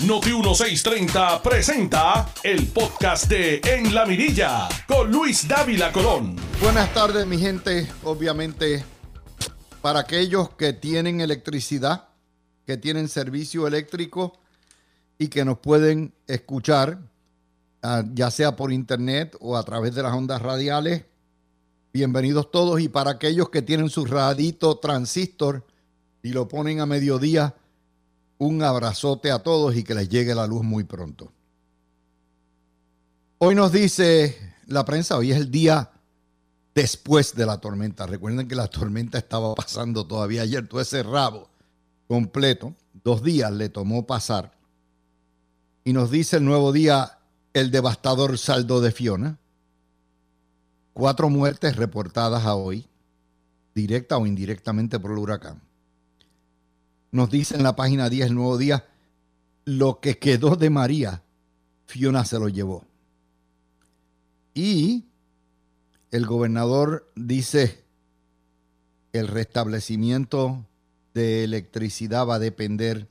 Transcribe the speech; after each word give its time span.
Noti 0.00 0.32
1630 0.32 1.40
presenta 1.40 2.28
el 2.42 2.66
podcast 2.66 3.26
de 3.28 3.60
En 3.64 3.94
la 3.94 4.04
Mirilla 4.04 4.68
con 4.88 5.10
Luis 5.10 5.46
Dávila 5.46 5.92
Colón. 5.92 6.34
Buenas 6.60 6.92
tardes, 6.92 7.24
mi 7.26 7.38
gente. 7.38 7.88
Obviamente, 8.02 8.84
para 9.80 10.00
aquellos 10.00 10.50
que 10.50 10.72
tienen 10.72 11.20
electricidad, 11.20 12.08
que 12.66 12.76
tienen 12.76 13.08
servicio 13.08 13.68
eléctrico 13.68 14.40
y 15.16 15.28
que 15.28 15.44
nos 15.44 15.58
pueden 15.58 16.12
escuchar, 16.26 16.98
ah, 17.82 18.02
ya 18.12 18.32
sea 18.32 18.56
por 18.56 18.72
internet 18.72 19.36
o 19.40 19.56
a 19.56 19.62
través 19.62 19.94
de 19.94 20.02
las 20.02 20.12
ondas 20.12 20.42
radiales, 20.42 21.04
bienvenidos 21.92 22.50
todos. 22.50 22.80
Y 22.80 22.88
para 22.88 23.12
aquellos 23.12 23.48
que 23.48 23.62
tienen 23.62 23.88
su 23.88 24.04
radito 24.04 24.76
transistor 24.76 25.64
y 26.20 26.30
lo 26.30 26.48
ponen 26.48 26.80
a 26.80 26.86
mediodía, 26.86 27.54
un 28.46 28.62
abrazote 28.62 29.30
a 29.30 29.38
todos 29.38 29.74
y 29.74 29.84
que 29.84 29.94
les 29.94 30.08
llegue 30.08 30.34
la 30.34 30.46
luz 30.46 30.62
muy 30.62 30.84
pronto. 30.84 31.32
Hoy 33.38 33.54
nos 33.54 33.72
dice 33.72 34.38
la 34.66 34.84
prensa, 34.84 35.16
hoy 35.16 35.32
es 35.32 35.38
el 35.38 35.50
día 35.50 35.90
después 36.74 37.34
de 37.34 37.46
la 37.46 37.58
tormenta. 37.58 38.06
Recuerden 38.06 38.46
que 38.46 38.54
la 38.54 38.68
tormenta 38.68 39.18
estaba 39.18 39.54
pasando 39.54 40.06
todavía 40.06 40.42
ayer, 40.42 40.68
todo 40.68 40.80
ese 40.80 41.02
rabo 41.02 41.48
completo, 42.06 42.74
dos 43.02 43.22
días 43.22 43.50
le 43.50 43.70
tomó 43.70 44.06
pasar. 44.06 44.52
Y 45.82 45.92
nos 45.92 46.10
dice 46.10 46.36
el 46.36 46.44
nuevo 46.44 46.72
día 46.72 47.18
el 47.54 47.70
devastador 47.70 48.36
saldo 48.38 48.80
de 48.80 48.92
Fiona. 48.92 49.38
Cuatro 50.92 51.28
muertes 51.28 51.76
reportadas 51.76 52.44
a 52.44 52.54
hoy, 52.54 52.86
directa 53.74 54.16
o 54.16 54.26
indirectamente 54.26 55.00
por 55.00 55.12
el 55.12 55.18
huracán. 55.18 55.63
Nos 57.14 57.30
dice 57.30 57.54
en 57.54 57.62
la 57.62 57.76
página 57.76 58.10
10 58.10 58.26
el 58.26 58.34
nuevo 58.34 58.58
día, 58.58 58.88
lo 59.64 60.00
que 60.00 60.18
quedó 60.18 60.56
de 60.56 60.68
María, 60.68 61.22
Fiona 61.86 62.24
se 62.24 62.40
lo 62.40 62.48
llevó. 62.48 62.84
Y 64.52 65.04
el 66.10 66.26
gobernador 66.26 67.08
dice, 67.14 67.84
el 69.12 69.28
restablecimiento 69.28 70.66
de 71.14 71.44
electricidad 71.44 72.26
va 72.26 72.34
a 72.34 72.40
depender 72.40 73.08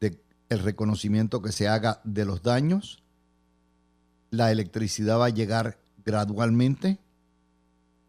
del 0.00 0.18
reconocimiento 0.58 1.40
que 1.42 1.52
se 1.52 1.68
haga 1.68 2.00
de 2.02 2.24
los 2.24 2.42
daños. 2.42 3.04
La 4.30 4.50
electricidad 4.50 5.20
va 5.20 5.26
a 5.26 5.30
llegar 5.30 5.78
gradualmente 6.04 6.98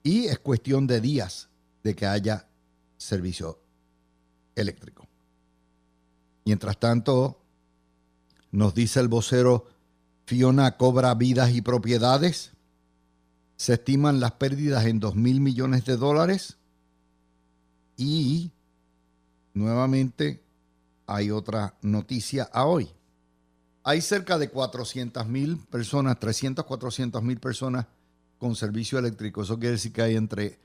y 0.02 0.26
es 0.26 0.40
cuestión 0.40 0.88
de 0.88 1.02
días 1.02 1.50
de 1.84 1.96
que 1.96 2.08
haya 2.08 2.48
servicio 2.98 3.63
eléctrico. 4.56 5.08
Mientras 6.46 6.78
tanto, 6.80 7.42
nos 8.52 8.74
dice 8.74 9.00
el 9.00 9.08
vocero, 9.08 9.68
Fiona 10.26 10.78
cobra 10.78 11.14
vidas 11.16 11.52
y 11.54 11.62
propiedades. 11.62 12.52
Se 13.56 13.74
estiman 13.74 14.20
las 14.20 14.34
pérdidas 14.34 14.86
en 14.86 15.00
2 15.00 15.16
mil 15.16 15.42
millones 15.42 15.86
de 15.86 15.98
dólares. 15.98 16.58
Y 17.98 18.52
nuevamente 19.54 20.44
hay 21.08 21.32
otra 21.32 21.76
noticia 21.82 22.50
a 22.52 22.66
hoy. 22.66 22.90
Hay 23.84 24.02
cerca 24.02 24.38
de 24.38 24.50
400 24.50 25.28
mil 25.28 25.58
personas, 25.58 26.20
300, 26.20 26.66
400 26.66 27.22
mil 27.22 27.40
personas 27.40 27.86
con 28.38 28.56
servicio 28.56 28.98
eléctrico. 28.98 29.44
Eso 29.44 29.60
quiere 29.60 29.74
decir 29.74 29.92
que 29.92 30.02
hay 30.02 30.16
entre 30.16 30.58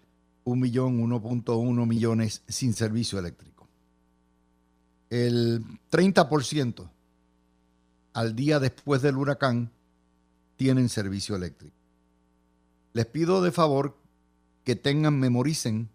1 0.44 0.60
millón, 0.60 1.00
1.1 1.00 1.86
millones 1.86 2.42
sin 2.46 2.72
servicio 2.74 3.18
eléctrico 3.18 3.57
el 5.10 5.64
30% 5.90 6.88
al 8.12 8.34
día 8.34 8.58
después 8.58 9.02
del 9.02 9.16
huracán 9.16 9.70
tienen 10.56 10.88
servicio 10.88 11.36
eléctrico. 11.36 11.76
Les 12.92 13.06
pido 13.06 13.42
de 13.42 13.52
favor 13.52 13.96
que 14.64 14.76
tengan, 14.76 15.18
memoricen 15.18 15.88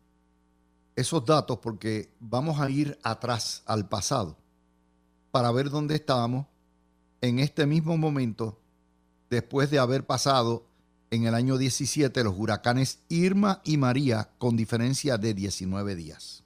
esos 0.96 1.26
datos 1.26 1.60
porque 1.60 2.10
vamos 2.20 2.60
a 2.60 2.70
ir 2.70 2.98
atrás 3.04 3.64
al 3.66 3.88
pasado 3.90 4.38
para 5.32 5.52
ver 5.52 5.70
dónde 5.70 5.96
estábamos 5.96 6.46
en 7.22 7.40
este 7.40 7.66
mismo 7.66 7.98
momento 7.98 8.60
después 9.30 9.70
de 9.72 9.80
haber 9.80 10.06
pasado 10.06 10.66
en 11.10 11.26
el 11.26 11.36
año 11.36 11.58
17 11.58 12.24
los 12.24 12.36
huracanes 12.38 13.00
Irma 13.10 13.62
y 13.64 13.78
María 13.78 14.30
con 14.38 14.56
diferencia 14.56 15.18
de 15.18 15.34
19 15.34 15.96
días. 15.96 16.43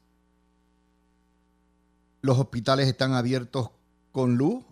Los 2.21 2.39
hospitales 2.39 2.87
están 2.87 3.13
abiertos 3.13 3.69
con 4.11 4.37
luz, 4.37 4.63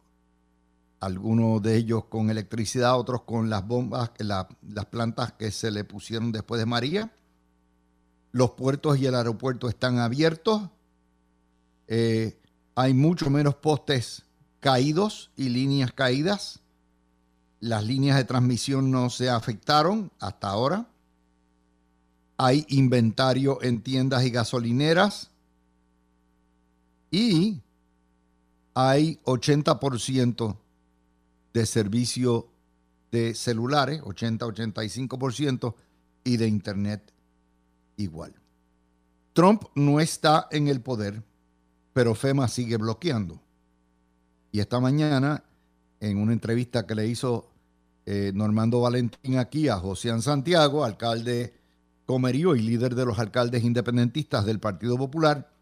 algunos 0.99 1.61
de 1.61 1.75
ellos 1.75 2.05
con 2.05 2.29
electricidad, 2.29 2.97
otros 2.97 3.21
con 3.21 3.49
las 3.49 3.67
bombas, 3.67 4.11
las 4.19 4.85
plantas 4.89 5.33
que 5.33 5.51
se 5.51 5.69
le 5.69 5.83
pusieron 5.83 6.31
después 6.31 6.59
de 6.59 6.65
María. 6.65 7.13
Los 8.31 8.51
puertos 8.51 8.97
y 8.97 9.05
el 9.05 9.15
aeropuerto 9.15 9.69
están 9.69 9.99
abiertos. 9.99 10.63
Eh, 11.87 12.39
hay 12.73 12.93
mucho 12.93 13.29
menos 13.29 13.55
postes 13.55 14.23
caídos 14.59 15.31
y 15.37 15.49
líneas 15.49 15.91
caídas. 15.91 16.59
Las 17.59 17.83
líneas 17.85 18.17
de 18.17 18.25
transmisión 18.25 18.89
no 18.89 19.09
se 19.09 19.29
afectaron 19.29 20.11
hasta 20.19 20.49
ahora. 20.49 20.87
Hay 22.37 22.65
inventario 22.69 23.61
en 23.61 23.81
tiendas 23.81 24.25
y 24.25 24.31
gasolineras 24.31 25.29
y 27.15 27.61
hay 28.73 29.21
80% 29.23 30.57
de 31.53 31.65
servicio 31.65 32.49
de 33.09 33.33
celulares, 33.33 34.01
80-85%, 34.01 35.75
y 36.25 36.35
de 36.35 36.47
Internet 36.47 37.13
igual. 37.95 38.33
Trump 39.31 39.63
no 39.75 40.01
está 40.01 40.49
en 40.51 40.67
el 40.67 40.81
poder, 40.81 41.23
pero 41.93 42.15
FEMA 42.15 42.49
sigue 42.49 42.75
bloqueando. 42.75 43.39
Y 44.51 44.59
esta 44.59 44.81
mañana, 44.81 45.45
en 46.01 46.17
una 46.17 46.33
entrevista 46.33 46.85
que 46.85 46.95
le 46.95 47.07
hizo 47.07 47.49
eh, 48.05 48.33
Normando 48.35 48.81
Valentín 48.81 49.37
aquí 49.37 49.69
a 49.69 49.77
José 49.77 50.21
Santiago, 50.21 50.83
alcalde 50.83 51.53
Comerío 52.05 52.57
y 52.57 52.61
líder 52.61 52.93
de 52.93 53.05
los 53.05 53.19
alcaldes 53.19 53.63
independentistas 53.63 54.45
del 54.45 54.59
Partido 54.59 54.97
Popular, 54.97 55.54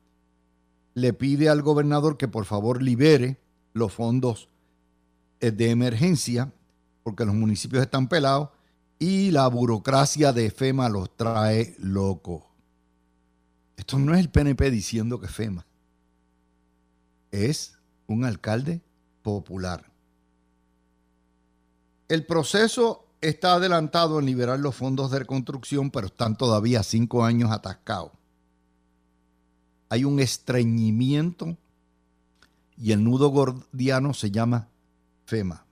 le 0.93 1.13
pide 1.13 1.49
al 1.49 1.61
gobernador 1.61 2.17
que 2.17 2.27
por 2.27 2.45
favor 2.45 2.81
libere 2.81 3.39
los 3.73 3.91
fondos 3.93 4.49
eh, 5.39 5.51
de 5.51 5.69
emergencia, 5.71 6.53
porque 7.03 7.25
los 7.25 7.35
municipios 7.35 7.83
están 7.83 8.07
pelados 8.07 8.49
y 8.99 9.31
la 9.31 9.47
burocracia 9.47 10.31
de 10.31 10.51
FEMA 10.51 10.89
los 10.89 11.15
trae 11.17 11.75
locos. 11.79 12.43
Esto 13.75 13.97
no 13.97 14.13
es 14.13 14.19
el 14.19 14.29
PNP 14.29 14.69
diciendo 14.71 15.19
que 15.19 15.27
FEMA, 15.27 15.65
es 17.31 17.77
un 18.07 18.23
alcalde 18.23 18.81
popular. 19.23 19.91
El 22.07 22.25
proceso 22.25 23.07
está 23.21 23.55
adelantado 23.55 24.19
en 24.19 24.25
liberar 24.27 24.59
los 24.59 24.75
fondos 24.75 25.09
de 25.09 25.19
reconstrucción, 25.19 25.89
pero 25.89 26.07
están 26.07 26.37
todavía 26.37 26.83
cinco 26.83 27.25
años 27.25 27.51
atascados 27.51 28.11
hay 29.93 30.05
un 30.05 30.19
estreñimiento 30.19 31.55
y 32.77 32.93
el 32.93 33.03
nudo 33.03 33.27
gordiano 33.27 34.15
se 34.15 34.31
llama 34.31 34.67
FEMA. 35.27 35.63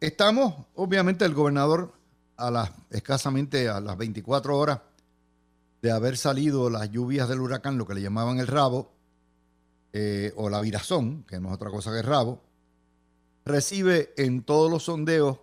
Estamos, 0.00 0.54
obviamente, 0.76 1.26
el 1.26 1.34
gobernador 1.34 1.92
a 2.38 2.50
las 2.50 2.70
escasamente 2.88 3.68
a 3.68 3.82
las 3.82 3.98
24 3.98 4.56
horas 4.56 4.80
de 5.82 5.90
haber 5.90 6.16
salido 6.16 6.70
las 6.70 6.90
lluvias 6.90 7.28
del 7.28 7.40
huracán, 7.40 7.76
lo 7.76 7.86
que 7.86 7.92
le 7.92 8.00
llamaban 8.00 8.38
el 8.38 8.46
rabo, 8.46 8.90
eh, 9.92 10.32
o 10.36 10.48
la 10.48 10.62
virazón, 10.62 11.24
que 11.28 11.38
no 11.38 11.48
es 11.48 11.54
otra 11.54 11.68
cosa 11.68 11.92
que 11.92 11.98
el 11.98 12.06
rabo, 12.06 12.40
recibe 13.44 14.14
en 14.16 14.42
todos 14.42 14.70
los 14.70 14.84
sondeos 14.84 15.36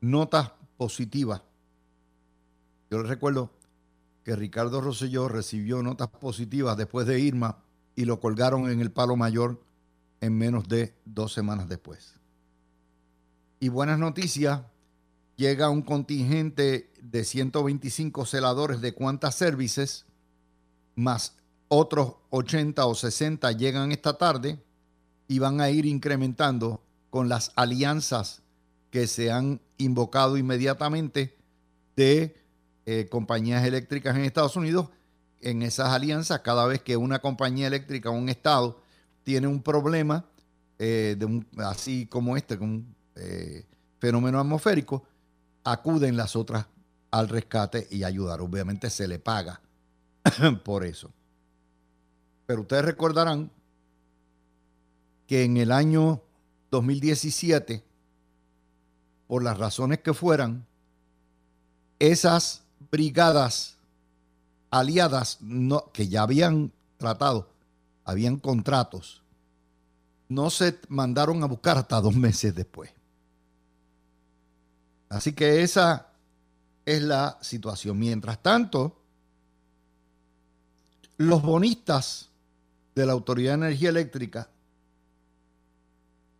notas 0.00 0.52
positivas. 0.76 1.42
Yo 2.92 3.00
les 3.00 3.08
recuerdo 3.08 3.50
que 4.24 4.36
Ricardo 4.36 4.80
Rosselló 4.80 5.28
recibió 5.28 5.82
notas 5.82 6.08
positivas 6.08 6.76
después 6.76 7.06
de 7.06 7.20
Irma 7.20 7.58
y 7.96 8.04
lo 8.04 8.20
colgaron 8.20 8.70
en 8.70 8.80
el 8.80 8.90
palo 8.90 9.16
mayor 9.16 9.62
en 10.20 10.38
menos 10.38 10.68
de 10.68 10.94
dos 11.04 11.32
semanas 11.32 11.68
después. 11.68 12.14
Y 13.58 13.68
buenas 13.68 13.98
noticias, 13.98 14.62
llega 15.36 15.70
un 15.70 15.82
contingente 15.82 16.92
de 17.00 17.24
125 17.24 18.24
celadores 18.26 18.80
de 18.80 18.94
cuantas 18.94 19.34
services, 19.34 20.06
más 20.94 21.36
otros 21.68 22.16
80 22.30 22.84
o 22.84 22.94
60 22.94 23.50
llegan 23.52 23.92
esta 23.92 24.18
tarde 24.18 24.62
y 25.26 25.38
van 25.38 25.60
a 25.60 25.70
ir 25.70 25.86
incrementando 25.86 26.82
con 27.08 27.28
las 27.28 27.52
alianzas 27.56 28.42
que 28.90 29.06
se 29.06 29.32
han 29.32 29.60
invocado 29.78 30.36
inmediatamente 30.36 31.36
de 31.96 32.41
eh, 32.86 33.08
compañías 33.10 33.64
eléctricas 33.64 34.16
en 34.16 34.24
Estados 34.24 34.56
Unidos, 34.56 34.88
en 35.40 35.62
esas 35.62 35.88
alianzas, 35.88 36.40
cada 36.40 36.66
vez 36.66 36.82
que 36.82 36.96
una 36.96 37.20
compañía 37.20 37.66
eléctrica 37.66 38.10
o 38.10 38.12
un 38.12 38.28
estado 38.28 38.80
tiene 39.24 39.46
un 39.46 39.62
problema 39.62 40.24
eh, 40.78 41.16
así 41.58 42.06
como 42.06 42.36
este, 42.36 42.58
con 42.58 42.70
un 42.70 42.96
eh, 43.14 43.66
fenómeno 43.98 44.40
atmosférico, 44.40 45.04
acuden 45.62 46.16
las 46.16 46.34
otras 46.34 46.66
al 47.12 47.28
rescate 47.28 47.86
y 47.90 48.02
ayudar. 48.02 48.40
Obviamente 48.40 48.90
se 48.90 49.06
le 49.06 49.18
paga 49.18 49.60
por 50.64 50.84
eso. 50.84 51.12
Pero 52.46 52.62
ustedes 52.62 52.84
recordarán 52.84 53.50
que 55.26 55.44
en 55.44 55.56
el 55.56 55.70
año 55.70 56.22
2017, 56.72 57.84
por 59.28 59.44
las 59.44 59.58
razones 59.58 60.00
que 60.00 60.14
fueran, 60.14 60.66
esas 61.98 62.64
brigadas 62.92 63.78
aliadas 64.70 65.38
no, 65.40 65.90
que 65.92 66.08
ya 66.08 66.22
habían 66.22 66.70
tratado, 66.98 67.48
habían 68.04 68.36
contratos, 68.36 69.22
no 70.28 70.50
se 70.50 70.78
mandaron 70.88 71.42
a 71.42 71.46
buscar 71.46 71.78
hasta 71.78 72.00
dos 72.00 72.14
meses 72.14 72.54
después. 72.54 72.90
Así 75.08 75.32
que 75.32 75.62
esa 75.62 76.08
es 76.84 77.02
la 77.02 77.38
situación. 77.40 77.98
Mientras 77.98 78.42
tanto, 78.42 78.96
los 81.16 81.42
bonistas 81.42 82.28
de 82.94 83.06
la 83.06 83.12
Autoridad 83.12 83.52
de 83.52 83.66
Energía 83.66 83.88
Eléctrica 83.88 84.48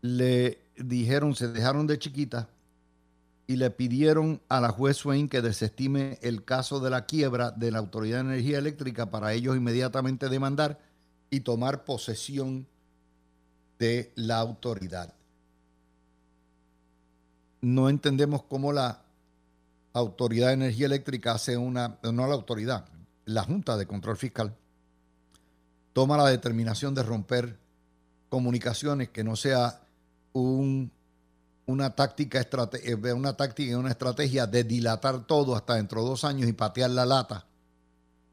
le 0.01 0.59
dijeron, 0.77 1.35
se 1.35 1.47
dejaron 1.47 1.87
de 1.87 1.99
chiquita 1.99 2.49
y 3.45 3.57
le 3.57 3.69
pidieron 3.71 4.41
a 4.47 4.61
la 4.61 4.69
juez 4.69 4.97
Swain 4.97 5.27
que 5.27 5.41
desestime 5.41 6.17
el 6.21 6.45
caso 6.45 6.79
de 6.79 6.89
la 6.89 7.05
quiebra 7.05 7.51
de 7.51 7.71
la 7.71 7.79
Autoridad 7.79 8.17
de 8.17 8.33
Energía 8.33 8.57
Eléctrica 8.57 9.11
para 9.11 9.33
ellos 9.33 9.57
inmediatamente 9.57 10.29
demandar 10.29 10.79
y 11.29 11.41
tomar 11.41 11.83
posesión 11.83 12.67
de 13.79 14.13
la 14.15 14.37
autoridad. 14.37 15.13
No 17.61 17.89
entendemos 17.89 18.43
cómo 18.43 18.71
la 18.71 19.01
Autoridad 19.93 20.47
de 20.47 20.53
Energía 20.53 20.87
Eléctrica 20.87 21.33
hace 21.33 21.57
una, 21.57 21.97
no 22.03 22.27
la 22.27 22.33
autoridad, 22.33 22.85
la 23.25 23.43
Junta 23.43 23.77
de 23.77 23.85
Control 23.85 24.17
Fiscal, 24.17 24.55
toma 25.93 26.17
la 26.17 26.27
determinación 26.27 26.95
de 26.95 27.03
romper 27.03 27.57
comunicaciones 28.29 29.09
que 29.09 29.23
no 29.23 29.35
sea 29.35 29.81
una 31.65 31.95
táctica, 31.95 32.41
eh, 32.41 33.13
una 33.13 33.35
táctica 33.35 33.71
y 33.71 33.75
una 33.75 33.89
estrategia 33.91 34.47
de 34.47 34.63
dilatar 34.63 35.25
todo 35.25 35.55
hasta 35.55 35.75
dentro 35.75 36.01
de 36.01 36.09
dos 36.09 36.23
años 36.23 36.49
y 36.49 36.53
patear 36.53 36.89
la 36.89 37.05
lata, 37.05 37.45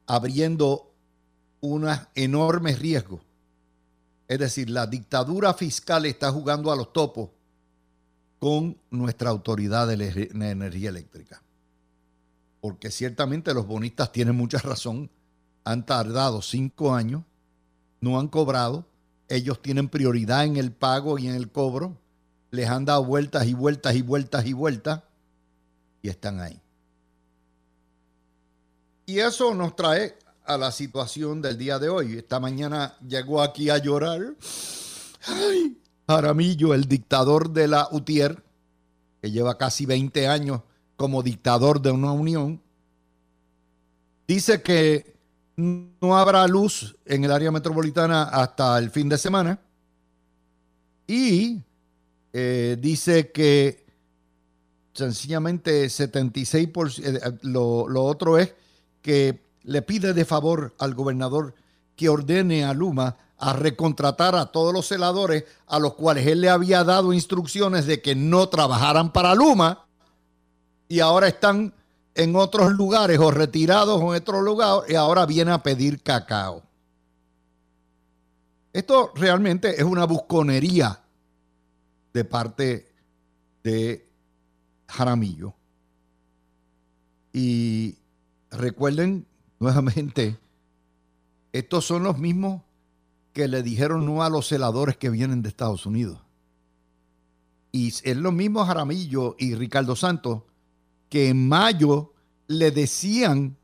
abriendo 0.05 0.91
un 1.61 1.87
enorme 2.15 2.75
riesgo. 2.75 3.21
Es 4.27 4.39
decir, 4.39 4.69
la 4.69 4.87
dictadura 4.87 5.53
fiscal 5.53 6.05
está 6.05 6.31
jugando 6.31 6.71
a 6.71 6.75
los 6.75 6.91
topos 6.93 7.29
con 8.39 8.77
nuestra 8.89 9.29
autoridad 9.29 9.87
de 9.87 10.29
energía 10.33 10.89
eléctrica. 10.89 11.41
Porque 12.59 12.91
ciertamente 12.91 13.53
los 13.53 13.67
bonistas 13.67 14.11
tienen 14.11 14.35
mucha 14.35 14.57
razón. 14.59 15.09
Han 15.63 15.85
tardado 15.85 16.41
cinco 16.41 16.93
años, 16.93 17.23
no 17.99 18.19
han 18.19 18.27
cobrado, 18.27 18.87
ellos 19.27 19.61
tienen 19.61 19.89
prioridad 19.89 20.45
en 20.45 20.57
el 20.57 20.71
pago 20.71 21.19
y 21.19 21.27
en 21.27 21.35
el 21.35 21.51
cobro, 21.51 21.97
les 22.51 22.69
han 22.69 22.85
dado 22.85 23.03
vueltas 23.05 23.47
y 23.47 23.53
vueltas 23.53 23.95
y 23.95 24.01
vueltas 24.01 24.45
y 24.45 24.53
vueltas 24.53 25.01
y 26.01 26.09
están 26.09 26.39
ahí. 26.39 26.61
Y 29.05 29.19
eso 29.19 29.55
nos 29.55 29.75
trae 29.75 30.17
a 30.45 30.57
la 30.57 30.71
situación 30.71 31.41
del 31.41 31.57
día 31.57 31.79
de 31.79 31.89
hoy. 31.89 32.17
Esta 32.17 32.39
mañana 32.39 32.95
llegó 33.07 33.41
aquí 33.41 33.69
a 33.69 33.77
llorar. 33.77 34.35
Ay, 35.27 35.77
Jaramillo, 36.07 36.73
el 36.73 36.85
dictador 36.85 37.51
de 37.51 37.67
la 37.67 37.87
UTIER, 37.91 38.43
que 39.21 39.31
lleva 39.31 39.57
casi 39.57 39.85
20 39.85 40.27
años 40.27 40.61
como 40.95 41.23
dictador 41.23 41.81
de 41.81 41.91
una 41.91 42.11
unión, 42.11 42.61
dice 44.27 44.61
que 44.61 45.15
no 45.55 46.17
habrá 46.17 46.47
luz 46.47 46.95
en 47.05 47.23
el 47.23 47.31
área 47.31 47.51
metropolitana 47.51 48.23
hasta 48.23 48.77
el 48.77 48.89
fin 48.89 49.09
de 49.09 49.17
semana. 49.17 49.59
Y 51.07 51.61
eh, 52.33 52.77
dice 52.79 53.31
que 53.31 53.85
sencillamente 54.93 55.85
76%, 55.85 56.99
eh, 57.03 57.37
lo, 57.43 57.87
lo 57.87 58.03
otro 58.03 58.37
es 58.37 58.53
que 59.01 59.39
le 59.63 59.81
pide 59.81 60.13
de 60.13 60.25
favor 60.25 60.73
al 60.79 60.93
gobernador 60.93 61.53
que 61.95 62.09
ordene 62.09 62.63
a 62.63 62.73
Luma 62.73 63.17
a 63.37 63.53
recontratar 63.53 64.35
a 64.35 64.47
todos 64.47 64.73
los 64.73 64.87
celadores 64.87 65.45
a 65.67 65.79
los 65.79 65.95
cuales 65.95 66.27
él 66.27 66.41
le 66.41 66.49
había 66.49 66.83
dado 66.83 67.11
instrucciones 67.11 67.85
de 67.85 68.01
que 68.01 68.15
no 68.15 68.49
trabajaran 68.49 69.11
para 69.11 69.35
Luma 69.35 69.85
y 70.87 70.99
ahora 70.99 71.27
están 71.27 71.73
en 72.15 72.35
otros 72.35 72.71
lugares 72.73 73.19
o 73.19 73.31
retirados 73.31 74.01
en 74.01 74.07
otros 74.07 74.43
lugares 74.43 74.91
y 74.91 74.95
ahora 74.95 75.25
viene 75.25 75.51
a 75.51 75.63
pedir 75.63 76.01
cacao. 76.01 76.63
Esto 78.73 79.11
realmente 79.15 79.75
es 79.75 79.83
una 79.83 80.05
busconería 80.05 81.00
de 82.13 82.25
parte 82.25 82.93
de 83.63 84.09
Jaramillo. 84.87 85.53
Y 87.33 87.97
recuerden 88.49 89.25
nuevamente, 89.59 90.37
estos 91.53 91.85
son 91.85 92.03
los 92.03 92.17
mismos 92.17 92.61
que 93.33 93.47
le 93.47 93.63
dijeron 93.63 94.05
no 94.05 94.23
a 94.23 94.29
los 94.29 94.47
celadores 94.47 94.97
que 94.97 95.09
vienen 95.09 95.41
de 95.41 95.49
Estados 95.49 95.85
Unidos. 95.85 96.19
Y 97.71 97.87
es 97.87 98.17
lo 98.17 98.31
mismo 98.31 98.65
Jaramillo 98.65 99.35
y 99.39 99.55
Ricardo 99.55 99.95
Santos 99.95 100.43
que 101.09 101.29
en 101.29 101.47
mayo 101.47 102.13
le 102.47 102.71
decían 102.71 103.57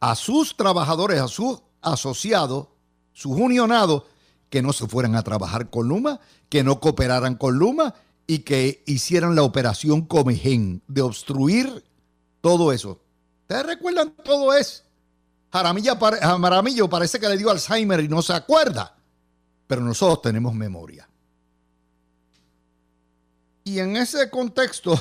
a 0.00 0.14
sus 0.14 0.56
trabajadores, 0.56 1.20
a 1.20 1.28
sus 1.28 1.60
asociados, 1.82 2.68
sus 3.12 3.32
unionados, 3.32 4.04
que 4.50 4.62
no 4.62 4.72
se 4.72 4.86
fueran 4.86 5.16
a 5.16 5.22
trabajar 5.22 5.70
con 5.70 5.88
Luma, 5.88 6.20
que 6.48 6.62
no 6.62 6.80
cooperaran 6.80 7.34
con 7.34 7.56
Luma 7.56 7.94
y 8.26 8.40
que 8.40 8.82
hicieran 8.86 9.34
la 9.34 9.42
operación 9.42 10.02
Comején 10.02 10.82
de 10.88 11.02
obstruir 11.02 11.84
todo 12.40 12.72
eso. 12.72 13.00
¿Ustedes 13.42 13.66
recuerdan 13.66 14.14
todo 14.24 14.52
eso? 14.54 14.82
Jaramillo 15.52 16.88
parece 16.88 17.18
que 17.18 17.28
le 17.28 17.36
dio 17.36 17.50
Alzheimer 17.50 18.00
y 18.00 18.08
no 18.08 18.20
se 18.22 18.32
acuerda, 18.32 18.94
pero 19.66 19.80
nosotros 19.80 20.22
tenemos 20.22 20.54
memoria. 20.54 21.08
Y 23.64 23.78
en 23.78 23.96
ese 23.96 24.30
contexto, 24.30 25.00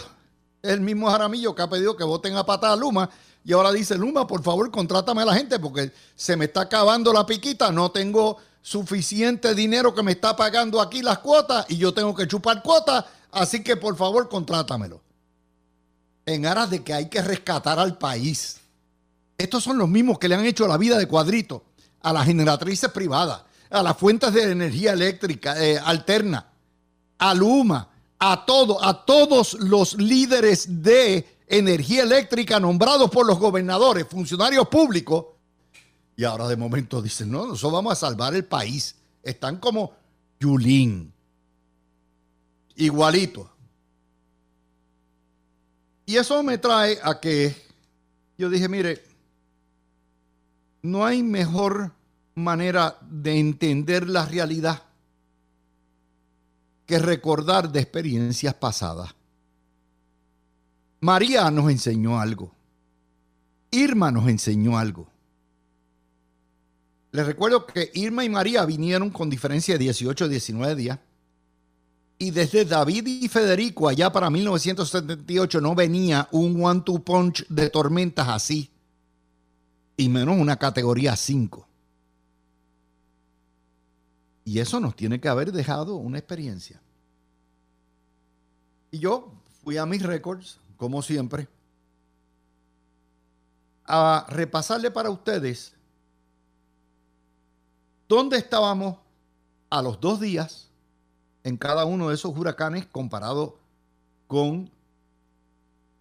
el 0.62 0.82
mismo 0.82 1.10
Jaramillo 1.10 1.54
que 1.54 1.62
ha 1.62 1.70
pedido 1.70 1.96
que 1.96 2.04
voten 2.04 2.36
a 2.36 2.46
patada 2.46 2.74
a 2.74 2.78
Luma 2.78 3.10
y 3.44 3.54
ahora 3.54 3.72
dice, 3.72 3.96
Luma, 3.96 4.25
por 4.25 4.42
favor, 4.42 4.72
contrátame 4.72 5.22
a 5.22 5.25
la 5.25 5.36
gente 5.36 5.60
porque 5.60 5.92
se 6.16 6.36
me 6.36 6.46
está 6.46 6.62
acabando 6.62 7.14
la 7.14 7.25
piquita, 7.25 7.72
no 7.72 7.92
tengo 7.92 8.38
suficiente 8.65 9.53
dinero 9.53 9.93
que 9.93 10.01
me 10.01 10.13
está 10.13 10.36
pagando 10.36 10.81
aquí 10.81 11.03
las 11.03 11.19
cuotas 11.19 11.67
y 11.69 11.77
yo 11.77 11.93
tengo 11.93 12.15
que 12.15 12.27
chupar 12.27 12.63
cuotas, 12.63 13.05
así 13.31 13.63
que 13.63 13.77
por 13.77 13.95
favor, 13.95 14.27
contrátamelo. 14.27 15.01
En 16.25 16.48
aras 16.48 16.72
de 16.72 16.84
que 16.84 16.91
hay 16.91 17.07
que 17.07 17.22
rescatar 17.22 17.77
al 17.77 18.00
país. 18.00 18.57
Estos 19.38 19.63
son 19.63 19.77
los 19.77 19.88
mismos 19.88 20.17
que 20.17 20.27
le 20.27 20.34
han 20.34 20.45
hecho 20.45 20.67
la 20.67 20.79
vida 20.79 20.98
de 20.98 21.07
cuadrito 21.07 21.63
a 22.01 22.12
las 22.12 22.25
generatrices 22.25 22.89
privadas, 22.89 23.43
a 23.69 23.84
las 23.84 23.95
fuentes 23.98 24.34
de 24.34 24.51
energía 24.51 24.93
eléctrica 24.93 25.63
eh, 25.63 25.77
alterna, 25.77 26.48
a 27.19 27.36
Luma, 27.36 27.88
a, 28.17 28.45
todo, 28.48 28.84
a 28.84 29.05
todos 29.05 29.53
los 29.60 29.93
líderes 29.93 30.81
de 30.81 31.38
energía 31.45 32.01
eléctrica 32.01 32.60
nombrados 32.60 33.12
por 33.12 33.27
los 33.27 33.38
gobernadores, 33.38 34.07
funcionarios 34.10 34.67
públicos, 34.69 35.35
y 36.15 36.24
ahora 36.24 36.48
de 36.48 36.55
momento 36.55 37.01
dicen, 37.01 37.31
no, 37.31 37.45
nosotros 37.45 37.74
vamos 37.74 37.93
a 37.93 37.95
salvar 37.95 38.34
el 38.36 38.45
país. 38.45 38.95
Están 39.22 39.57
como 39.57 39.93
Yulín, 40.39 41.12
igualito. 42.75 43.50
Y 46.05 46.15
eso 46.15 46.41
me 46.43 46.57
trae 46.57 47.00
a 47.03 47.19
que 47.19 47.55
yo 48.38 48.50
dije, 48.50 48.69
mire, 48.69 49.03
no 50.84 51.05
hay 51.05 51.24
mejor 51.24 51.91
manera 52.36 52.98
de 53.01 53.39
entender 53.39 54.07
la 54.07 54.25
realidad 54.25 54.84
que 56.86 57.00
recordar 57.00 57.72
de 57.72 57.79
experiencias 57.79 58.53
pasadas. 58.53 59.15
María 61.00 61.50
nos 61.50 61.72
enseñó 61.72 62.19
algo. 62.19 62.51
Irma 63.72 64.12
nos 64.12 64.27
enseñó 64.27 64.77
algo. 64.77 65.14
Les 67.15 67.25
recuerdo 67.25 67.65
que 67.65 67.91
Irma 67.93 68.25
y 68.25 68.29
María 68.29 68.65
vinieron 68.65 69.10
con 69.10 69.29
diferencia 69.29 69.75
de 69.75 69.79
18 69.79 70.27
19 70.27 70.75
días. 70.75 71.00
Y 72.17 72.31
desde 72.31 72.65
David 72.65 73.07
y 73.07 73.29
Federico, 73.29 73.88
allá 73.88 74.12
para 74.12 74.29
1978, 74.29 75.62
no 75.62 75.75
venía 75.75 76.27
un 76.31 76.62
one-two 76.62 77.00
punch 77.00 77.48
de 77.48 77.69
tormentas 77.69 78.27
así. 78.27 78.69
Y 79.95 80.10
menos 80.10 80.38
una 80.38 80.57
categoría 80.57 81.15
5. 81.15 81.65
Y 84.43 84.60
eso 84.60 84.81
nos 84.81 84.93
tiene 84.98 85.22
que 85.22 85.29
haber 85.29 85.53
dejado 85.53 85.95
una 85.95 86.17
experiencia. 86.17 86.81
Y 88.91 89.00
yo 89.00 89.31
fui 89.63 89.77
a 89.77 89.86
mis 89.86 90.03
récords, 90.03 90.60
como 90.75 91.01
siempre, 91.01 91.48
a 93.86 94.25
repasarle 94.29 94.91
para 94.91 95.10
ustedes 95.10 95.75
dónde 98.08 98.38
estábamos 98.38 98.98
a 99.70 99.82
los 99.82 100.00
dos 100.00 100.20
días 100.20 100.70
en 101.44 101.58
cada 101.58 101.86
uno 101.86 102.10
de 102.10 102.16
esos 102.16 102.36
huracanes 102.36 102.86
comparado 102.86 103.58
con 104.28 104.70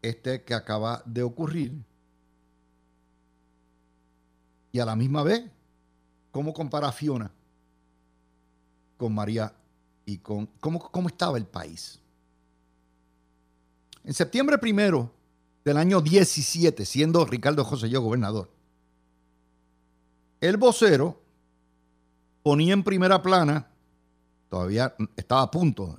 este 0.03 0.43
que 0.43 0.55
acaba 0.55 1.03
de 1.05 1.23
ocurrir. 1.23 1.73
Y 4.73 4.81
a 4.81 4.85
la 4.85 4.97
misma 4.97 5.23
vez, 5.23 5.45
¿cómo 6.31 6.53
compara 6.53 6.93
Fiona 6.93 7.31
con 8.97 9.15
María 9.15 9.53
y 10.05 10.19
con 10.19 10.47
cómo, 10.61 10.81
cómo 10.91 11.09
estaba 11.09 11.39
el 11.39 11.47
país? 11.47 12.01
En 14.03 14.13
septiembre 14.13 14.59
primero 14.59 15.11
del 15.65 15.79
año 15.79 16.01
17, 16.01 16.85
siendo 16.85 17.25
Ricardo 17.25 17.65
José 17.65 17.89
yo 17.89 18.03
gobernador, 18.03 18.51
el 20.41 20.57
vocero 20.59 21.24
ponía 22.45 22.75
en 22.75 22.85
primera 22.85 23.23
plana, 23.23 23.67
todavía 24.51 24.95
estaba 25.17 25.43
a 25.43 25.51
punto 25.51 25.99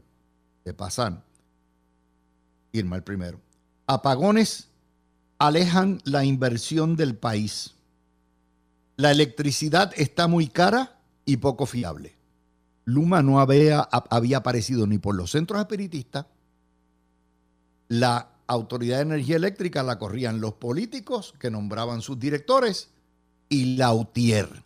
de 0.64 0.74
pasar, 0.74 1.24
Irma 2.72 2.96
el 2.98 3.04
primero, 3.04 3.42
apagones 3.88 4.70
alejan 5.40 6.02
la 6.06 6.24
inversión 6.24 6.96
del 6.96 7.16
país. 7.16 7.74
La 8.96 9.12
electricidad 9.12 9.92
está 9.98 10.28
muy 10.28 10.48
cara 10.48 11.00
y 11.26 11.38
poco 11.38 11.66
fiable. 11.66 12.16
Luma 12.86 13.24
no 13.24 13.40
había, 13.40 13.80
aparecido 13.82 14.86
ni 14.86 15.00
por 15.00 15.16
los 15.16 15.32
centros 15.32 15.60
espiritistas, 15.60 16.28
la 17.88 18.30
Autoridad 18.48 18.98
de 18.98 19.02
Energía 19.02 19.38
Eléctrica 19.38 19.82
la 19.82 19.98
corrían 19.98 20.40
los 20.40 20.54
políticos 20.54 21.34
que 21.40 21.50
nombraban 21.50 22.04
sus 22.04 22.20
directores 22.20 22.90
y 23.50 23.78
la 23.78 23.92
UTIER. 23.94 24.65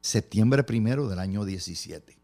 Septiembre 0.00 0.64
primero 0.64 1.08
del 1.08 1.18
año 1.18 1.44
17. 1.44 2.18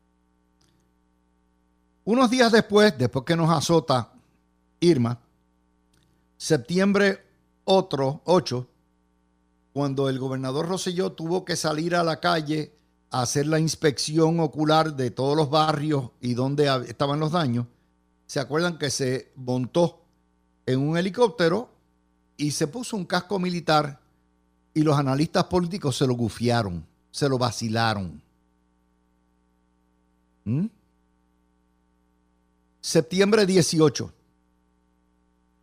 Unos 2.04 2.30
días 2.30 2.52
después, 2.52 2.96
después 2.96 3.24
que 3.24 3.36
nos 3.36 3.50
azota 3.50 4.12
Irma, 4.80 5.18
septiembre 6.36 7.24
otro, 7.64 8.22
8, 8.24 8.68
cuando 9.72 10.08
el 10.08 10.18
gobernador 10.18 10.68
Rosselló 10.68 11.12
tuvo 11.12 11.44
que 11.44 11.56
salir 11.56 11.94
a 11.94 12.04
la 12.04 12.20
calle 12.20 12.72
a 13.10 13.22
hacer 13.22 13.46
la 13.46 13.58
inspección 13.58 14.40
ocular 14.40 14.94
de 14.94 15.10
todos 15.10 15.36
los 15.36 15.50
barrios 15.50 16.10
y 16.20 16.34
donde 16.34 16.66
estaban 16.88 17.20
los 17.20 17.32
daños, 17.32 17.66
¿Se 18.26 18.40
acuerdan 18.40 18.78
que 18.78 18.90
se 18.90 19.32
montó 19.36 20.02
en 20.66 20.80
un 20.80 20.98
helicóptero 20.98 21.70
y 22.36 22.50
se 22.50 22.66
puso 22.66 22.96
un 22.96 23.04
casco 23.04 23.38
militar 23.38 24.00
y 24.74 24.82
los 24.82 24.98
analistas 24.98 25.44
políticos 25.44 25.96
se 25.96 26.06
lo 26.06 26.14
gufiaron, 26.14 26.84
se 27.16 27.28
lo 27.30 27.38
vacilaron? 27.38 28.20
¿Mm? 30.44 30.66
Septiembre 32.82 33.46
18, 33.46 34.12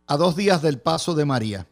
a 0.08 0.16
dos 0.16 0.34
días 0.34 0.60
del 0.62 0.80
paso 0.80 1.14
de 1.14 1.24
María. 1.24 1.64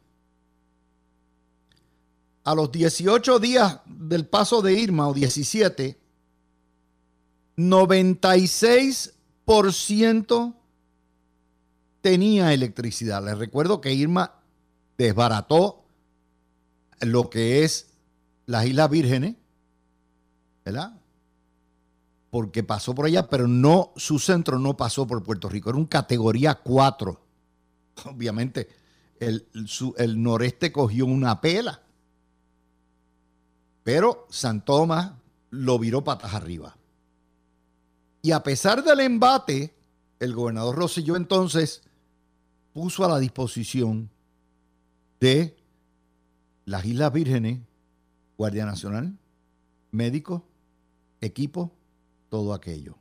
A 2.45 2.55
los 2.55 2.71
18 2.71 3.41
días 3.41 3.81
del 3.87 4.25
paso 4.25 4.63
de 4.63 4.75
Irma, 4.75 5.09
o 5.09 5.15
17, 5.15 5.99
96% 7.57 10.55
tenía 12.03 12.55
electricidad. 12.55 13.25
Les 13.25 13.37
recuerdo 13.37 13.81
que 13.81 13.93
Irma 13.93 14.37
desbarató 14.97 15.83
lo 17.01 17.29
que 17.29 17.65
es 17.65 17.89
las 18.47 18.65
Islas 18.65 18.89
Vírgenes, 18.89 19.42
¿verdad? 20.65 20.99
Porque 22.31 22.63
pasó 22.63 22.95
por 22.95 23.07
allá, 23.07 23.29
pero 23.29 23.47
no, 23.47 23.93
su 23.97 24.19
centro 24.19 24.59
no 24.59 24.77
pasó 24.77 25.07
por 25.07 25.23
Puerto 25.23 25.49
Rico. 25.49 25.71
Era 25.71 25.79
un 25.79 25.87
categoría 25.87 26.55
4. 26.55 27.21
Obviamente, 28.07 28.69
el, 29.19 30.23
noreste 30.23 30.73
cogió 30.73 31.07
una 31.07 31.41
pela. 31.41 31.81
Pero 33.83 34.27
San 34.31 34.65
Tomás 34.65 35.13
lo 35.51 35.79
viró 35.79 36.03
patas 36.05 36.35
arriba. 36.35 36.77
Y 38.23 38.31
a 38.31 38.43
pesar 38.43 38.85
del 38.85 39.01
embate, 39.01 39.75
el 40.21 40.35
gobernador 40.35 40.77
Rosselló 40.77 41.17
entonces 41.17 41.83
puso 42.73 43.05
a 43.05 43.09
la 43.09 43.19
disposición 43.19 44.09
de 45.21 45.57
las 46.65 46.85
Islas 46.85 47.13
Vírgenes, 47.13 47.61
Guardia 48.39 48.65
Nacional, 48.65 49.19
médicos, 49.91 50.43
equipo, 51.23 51.73
todo 52.29 52.53
aquello. 52.53 52.97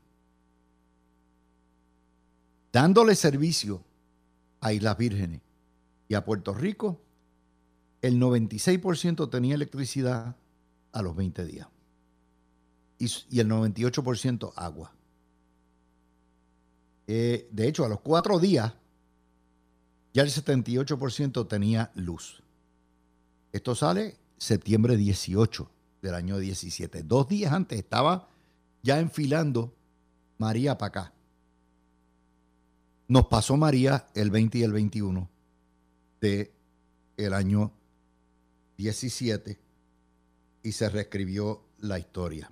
Dándole 2.72 3.16
servicio 3.16 3.84
a 4.62 4.72
Islas 4.72 4.98
Vírgenes 4.98 5.42
y 6.08 6.14
a 6.14 6.24
Puerto 6.24 6.54
Rico, 6.54 7.02
el 8.02 8.20
96% 8.20 9.30
tenía 9.30 9.56
electricidad 9.56 10.36
a 10.94 11.02
los 11.02 11.16
20 11.16 11.46
días 11.46 11.68
y, 12.98 13.40
el 13.40 13.50
98% 13.50 14.54
agua. 14.56 14.94
Eh, 17.08 17.50
de 17.52 17.68
hecho, 17.68 17.84
a 17.84 17.90
los 17.90 18.00
cuatro 18.00 18.40
días 18.40 18.74
ya 20.14 20.24
el 20.24 20.30
78% 20.30 21.48
tenía 21.48 21.92
luz. 21.96 22.44
Esto 23.52 23.76
sale 23.76 24.18
septiembre 24.38 24.98
18 24.98 25.70
del 26.02 26.16
año 26.16 26.38
17. 26.38 27.04
Dos 27.04 27.28
días 27.28 27.54
antes 27.54 27.78
estaba 27.78 28.28
ya 28.84 29.00
enfilando 29.00 29.74
María 30.38 30.78
para 30.78 30.88
acá. 30.88 31.14
Nos 33.08 33.28
pasó 33.28 33.58
María 33.58 34.08
el 34.16 34.32
20 34.32 34.58
y 34.60 34.64
el 34.64 34.72
21 34.72 35.30
de 36.22 36.52
el 37.18 37.34
año 37.34 37.72
17 38.78 39.60
y 40.64 40.72
se 40.72 40.90
reescribió 40.90 41.62
la 41.80 42.00
historia. 42.00 42.50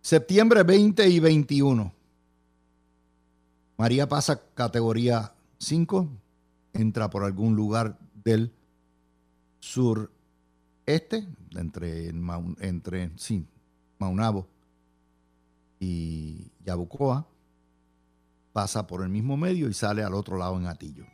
Septiembre 0.00 0.62
20 0.62 1.08
y 1.08 1.20
21. 1.20 1.92
María 3.76 4.08
pasa 4.08 4.40
categoría 4.54 5.34
5 5.58 6.08
entra 6.72 7.10
por 7.10 7.24
algún 7.24 7.56
lugar 7.56 7.98
del 8.24 8.52
sur 9.60 10.10
este, 10.86 11.26
entre, 11.56 12.08
entre 12.60 13.10
sí, 13.18 13.46
Maunabo 13.98 14.48
y 15.80 16.52
Yabucoa, 16.64 17.26
pasa 18.52 18.86
por 18.86 19.02
el 19.02 19.08
mismo 19.08 19.36
medio 19.36 19.68
y 19.68 19.74
sale 19.74 20.02
al 20.02 20.14
otro 20.14 20.38
lado 20.38 20.56
en 20.56 20.66
Atillo, 20.66 21.04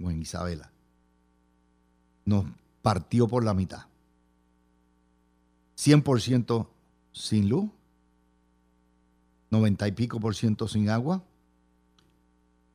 o 0.00 0.10
en 0.10 0.20
Isabela. 0.20 0.70
Nos 2.24 2.44
partió 2.82 3.26
por 3.26 3.42
la 3.44 3.54
mitad. 3.54 3.86
100% 5.76 6.68
sin 7.12 7.48
luz, 7.48 7.70
90 9.50 9.88
y 9.88 9.92
pico 9.92 10.20
por 10.20 10.34
ciento 10.34 10.68
sin 10.68 10.90
agua, 10.90 11.22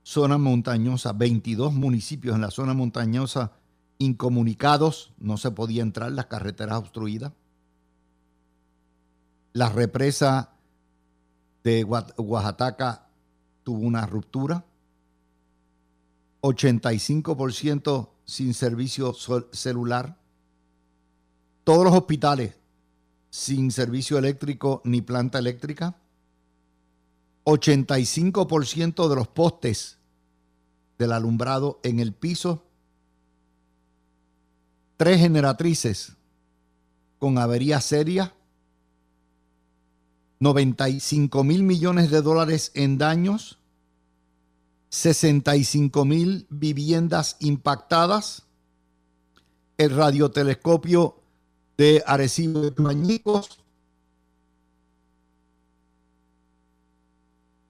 zona 0.04 0.38
montañosa, 0.38 1.14
22 1.14 1.74
municipios 1.74 2.36
en 2.36 2.42
la 2.42 2.52
zona 2.52 2.74
montañosa 2.74 3.52
incomunicados, 4.02 5.14
no 5.20 5.38
se 5.38 5.52
podía 5.52 5.84
entrar, 5.84 6.12
las 6.12 6.26
carreteras 6.26 6.80
obstruidas. 6.80 7.34
La 9.54 9.70
represa 9.70 10.56
de 11.64 11.84
Oaxaca 11.84 13.08
tuvo 13.64 13.86
una 13.86 14.08
ruptura. 14.08 14.66
85% 16.42 18.10
sin 18.26 18.56
servicio 18.56 19.14
celular. 19.52 20.18
Todos 21.64 21.84
los 21.84 21.94
hospitales 21.94 22.56
sin 23.30 23.72
servicio 23.72 24.18
eléctrico 24.18 24.82
ni 24.84 25.02
planta 25.02 25.38
eléctrica. 25.38 25.96
85% 27.44 29.10
de 29.10 29.16
los 29.16 29.28
postes 29.28 30.00
del 30.98 31.12
alumbrado 31.12 31.80
en 31.84 32.00
el 32.00 32.14
piso, 32.14 32.64
tres 35.02 35.20
generatrices 35.20 36.16
con 37.18 37.40
avería 37.40 37.82
seria, 37.82 38.36
95 40.40 41.44
mil 41.44 41.64
millones 41.64 42.12
de 42.12 42.22
dólares 42.22 42.72
en 42.76 43.00
daños, 43.00 43.58
65 44.90 46.06
mil 46.06 46.46
viviendas 46.52 47.38
impactadas, 47.40 48.44
el 49.80 49.90
radiotelescopio 49.90 51.16
de 51.80 52.04
Arecibo 52.06 52.62
de 52.70 52.84
Mañicos. 52.84 53.58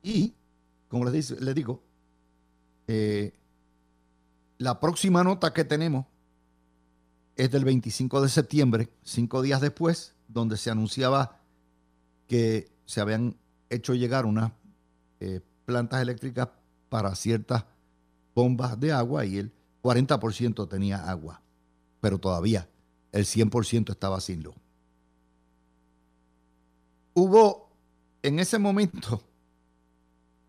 Y, 0.04 0.34
como 0.90 1.06
les 1.06 1.56
digo, 1.56 1.82
eh, 2.88 3.32
la 4.58 4.82
próxima 4.82 5.24
nota 5.24 5.54
que 5.54 5.64
tenemos 5.64 6.11
es 7.42 7.50
del 7.50 7.66
25 7.66 8.22
de 8.22 8.30
septiembre, 8.30 8.90
cinco 9.04 9.42
días 9.42 9.62
después, 9.62 10.14
donde 10.28 10.58
se 10.58 10.70
anunciaba 10.70 11.40
que 12.28 12.72
se 12.86 13.02
habían 13.02 13.36
hecho 13.72 13.96
llegar 13.96 14.28
unas 14.28 14.52
eh, 15.20 15.42
plantas 15.66 16.04
eléctricas 16.04 16.50
para 16.90 17.16
ciertas 17.16 17.66
bombas 18.36 18.80
de 18.80 18.92
agua 18.92 19.26
y 19.26 19.40
el 19.40 19.52
40% 19.82 20.70
tenía 20.70 21.10
agua, 21.10 21.42
pero 22.00 22.20
todavía 22.20 22.70
el 23.12 23.26
100% 23.26 23.90
estaba 23.90 24.22
sin 24.22 24.44
luz. 24.44 24.56
Hubo 27.16 27.72
en 28.22 28.38
ese 28.38 28.60
momento 28.60 29.24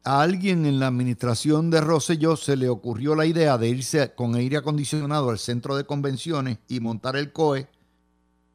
a 0.05 0.21
alguien 0.23 0.67
en 0.67 0.81
la 0.81 0.89
administración 0.89 1.71
de 1.71 1.81
Rosselló 1.81 2.37
se 2.37 2.57
le 2.57 2.69
ocurrió 2.69 3.15
la 3.15 3.27
idea 3.27 3.57
de 3.57 3.69
irse 3.69 4.15
con 4.15 4.35
aire 4.35 4.57
acondicionado 4.57 5.31
al 5.31 5.39
centro 5.39 5.77
de 5.77 5.85
convenciones 5.85 6.59
y 6.69 6.81
montar 6.81 7.17
el 7.17 7.33
COE 7.33 7.69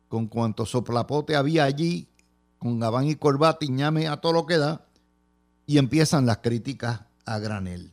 con 0.10 0.28
cuanto 0.28 0.66
soplapote 0.66 1.36
había 1.36 1.64
allí, 1.64 2.08
con 2.58 2.80
gabán 2.80 3.08
y 3.08 3.16
corbata 3.16 3.66
y 3.66 3.70
ñame 3.70 4.08
a 4.08 4.18
todo 4.18 4.34
lo 4.34 4.46
que 4.46 4.58
da, 4.58 4.86
y 5.66 5.78
empiezan 5.78 6.26
las 6.26 6.38
críticas 6.38 7.02
a 7.26 7.40
granel. 7.40 7.92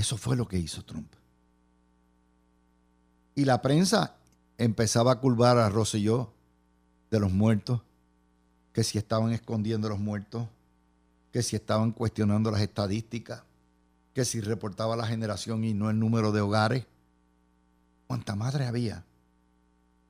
Eso 0.00 0.16
fue 0.16 0.34
lo 0.34 0.48
que 0.48 0.58
hizo 0.58 0.82
Trump. 0.82 1.12
Y 3.34 3.44
la 3.44 3.60
prensa 3.60 4.16
empezaba 4.56 5.12
a 5.12 5.20
culpar 5.20 5.58
a 5.58 5.68
Rosselló 5.68 6.32
de 7.10 7.20
los 7.20 7.30
muertos, 7.30 7.82
que 8.72 8.82
si 8.82 8.96
estaban 8.96 9.32
escondiendo 9.32 9.90
los 9.90 9.98
muertos, 9.98 10.48
que 11.30 11.42
si 11.42 11.54
estaban 11.54 11.92
cuestionando 11.92 12.50
las 12.50 12.62
estadísticas, 12.62 13.42
que 14.14 14.24
si 14.24 14.40
reportaba 14.40 14.96
la 14.96 15.06
generación 15.06 15.64
y 15.64 15.74
no 15.74 15.90
el 15.90 15.98
número 15.98 16.32
de 16.32 16.40
hogares. 16.40 16.86
¿Cuánta 18.06 18.34
madre 18.34 18.66
había? 18.66 19.04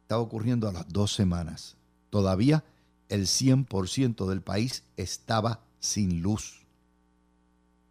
Estaba 0.02 0.22
ocurriendo 0.22 0.68
a 0.68 0.72
las 0.72 0.88
dos 0.88 1.12
semanas. 1.12 1.74
Todavía 2.10 2.62
el 3.08 3.26
100% 3.26 4.28
del 4.28 4.40
país 4.40 4.84
estaba 4.96 5.64
sin 5.80 6.22
luz. 6.22 6.59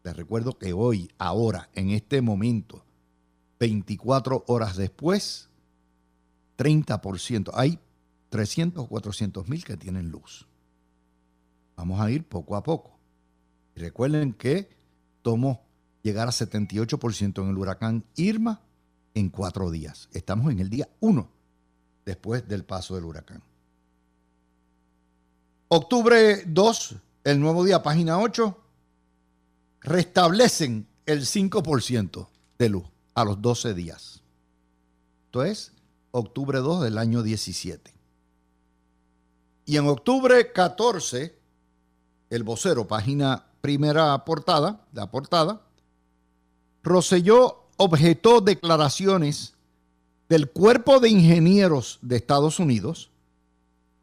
Les 0.04 0.16
recuerdo 0.16 0.58
que 0.58 0.74
hoy, 0.74 1.12
ahora, 1.18 1.70
en 1.74 1.90
este 1.90 2.22
momento, 2.22 2.86
24 3.60 4.46
horas 4.48 4.78
después, 4.78 5.50
30%. 6.58 7.52
Hay 7.54 7.80
300 8.30 8.86
o 8.86 8.88
400 8.88 9.48
mil 9.50 9.64
que 9.64 9.78
tienen 9.78 10.10
luz. 10.10 10.48
Vamos 11.76 12.00
a 12.00 12.10
ir 12.12 12.24
poco 12.24 12.56
a 12.56 12.64
poco. 12.64 12.98
Y 13.76 13.80
recuerden 13.80 14.34
que 14.34 14.70
tomó 15.22 15.66
llegar 16.02 16.28
a 16.28 16.32
78% 16.32 17.42
en 17.42 17.50
el 17.50 17.58
huracán 17.58 18.06
Irma 18.16 18.62
en 19.14 19.30
cuatro 19.30 19.70
días. 19.72 20.10
Estamos 20.14 20.52
en 20.52 20.60
el 20.60 20.70
día 20.70 20.88
1 21.02 21.30
después 22.06 22.48
del 22.48 22.64
paso 22.64 22.96
del 22.96 23.06
huracán. 23.06 23.44
Octubre 25.68 26.44
2, 26.48 26.96
el 27.26 27.40
nuevo 27.40 27.64
día, 27.64 27.84
página 27.84 28.20
8 28.20 28.69
restablecen 29.82 30.88
el 31.06 31.22
5% 31.22 32.28
de 32.58 32.70
luz 32.70 32.86
a 33.14 33.24
los 33.24 33.42
12 33.42 33.74
días. 33.74 34.22
Esto 35.26 35.44
es 35.44 35.74
octubre 36.12 36.60
2 36.60 36.84
del 36.84 36.98
año 36.98 37.24
17. 37.24 37.94
Y 39.66 39.78
en 39.78 39.88
octubre 39.88 40.52
14, 40.52 41.38
el 42.30 42.44
vocero, 42.44 42.88
página 42.88 43.46
primera 43.62 44.26
portada, 44.26 44.86
la 44.94 45.12
portada, 45.12 45.62
Roselló 46.82 47.68
objetó 47.78 48.42
declaraciones 48.42 49.54
del 50.28 50.50
Cuerpo 50.50 51.00
de 51.00 51.10
Ingenieros 51.10 52.00
de 52.02 52.18
Estados 52.18 52.60
Unidos, 52.60 53.10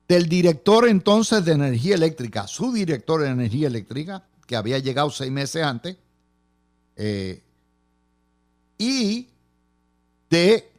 del 0.09 0.29
director 0.29 0.87
entonces 0.87 1.45
de 1.45 1.53
Energía 1.53 1.95
Eléctrica, 1.95 2.47
su 2.47 2.73
director 2.73 3.23
de 3.23 3.29
Energía 3.29 3.67
Eléctrica, 3.67 4.25
que 4.46 4.56
había 4.56 4.78
llegado 4.78 5.11
seis 5.11 5.30
meses 5.30 5.62
antes, 5.62 5.96
eh, 6.96 7.42
y 8.78 9.28
de 10.30 10.70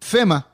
FEMA, 0.00 0.46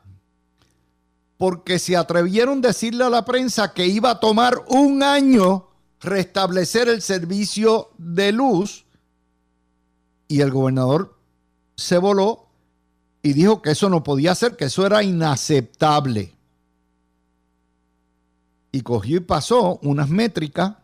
porque 1.36 1.78
se 1.78 1.96
atrevieron 1.96 2.58
a 2.58 2.68
decirle 2.68 3.04
a 3.04 3.10
la 3.10 3.24
prensa 3.24 3.72
que 3.72 3.86
iba 3.86 4.10
a 4.10 4.20
tomar 4.20 4.64
un 4.68 5.02
año 5.02 5.68
restablecer 6.00 6.88
el 6.88 7.02
servicio 7.02 7.90
de 7.98 8.32
luz, 8.32 8.84
y 10.28 10.40
el 10.40 10.50
gobernador 10.50 11.16
se 11.76 11.98
voló 11.98 12.46
y 13.22 13.32
dijo 13.32 13.62
que 13.62 13.70
eso 13.70 13.88
no 13.88 14.02
podía 14.02 14.34
ser, 14.34 14.56
que 14.56 14.66
eso 14.66 14.84
era 14.84 15.02
inaceptable. 15.02 16.34
Y 18.72 18.80
cogió 18.80 19.18
y 19.18 19.20
pasó 19.20 19.78
unas 19.82 20.08
métricas 20.08 20.74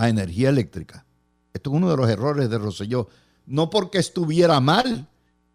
a 0.00 0.08
energía 0.08 0.48
eléctrica. 0.48 1.04
Esto 1.52 1.70
es 1.70 1.76
uno 1.76 1.90
de 1.90 1.96
los 1.98 2.08
errores 2.08 2.48
de 2.48 2.56
Roselló. 2.56 3.08
No 3.44 3.68
porque 3.68 3.98
estuviera 3.98 4.58
mal 4.58 5.06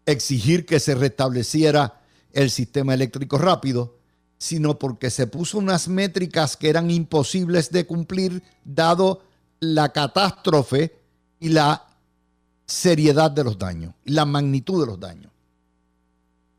exigir 0.06 0.64
que 0.64 0.78
se 0.78 0.94
restableciera 0.94 2.00
el 2.32 2.50
sistema 2.50 2.94
eléctrico 2.94 3.38
rápido, 3.38 3.96
sino 4.38 4.78
porque 4.78 5.10
se 5.10 5.26
puso 5.26 5.58
unas 5.58 5.88
métricas 5.88 6.56
que 6.56 6.68
eran 6.68 6.92
imposibles 6.92 7.72
de 7.72 7.86
cumplir 7.86 8.40
dado 8.64 9.22
la 9.58 9.88
catástrofe 9.92 10.96
y 11.40 11.48
la 11.48 11.84
seriedad 12.66 13.32
de 13.32 13.42
los 13.42 13.58
daños, 13.58 13.94
la 14.04 14.26
magnitud 14.26 14.80
de 14.80 14.86
los 14.86 15.00
daños. 15.00 15.32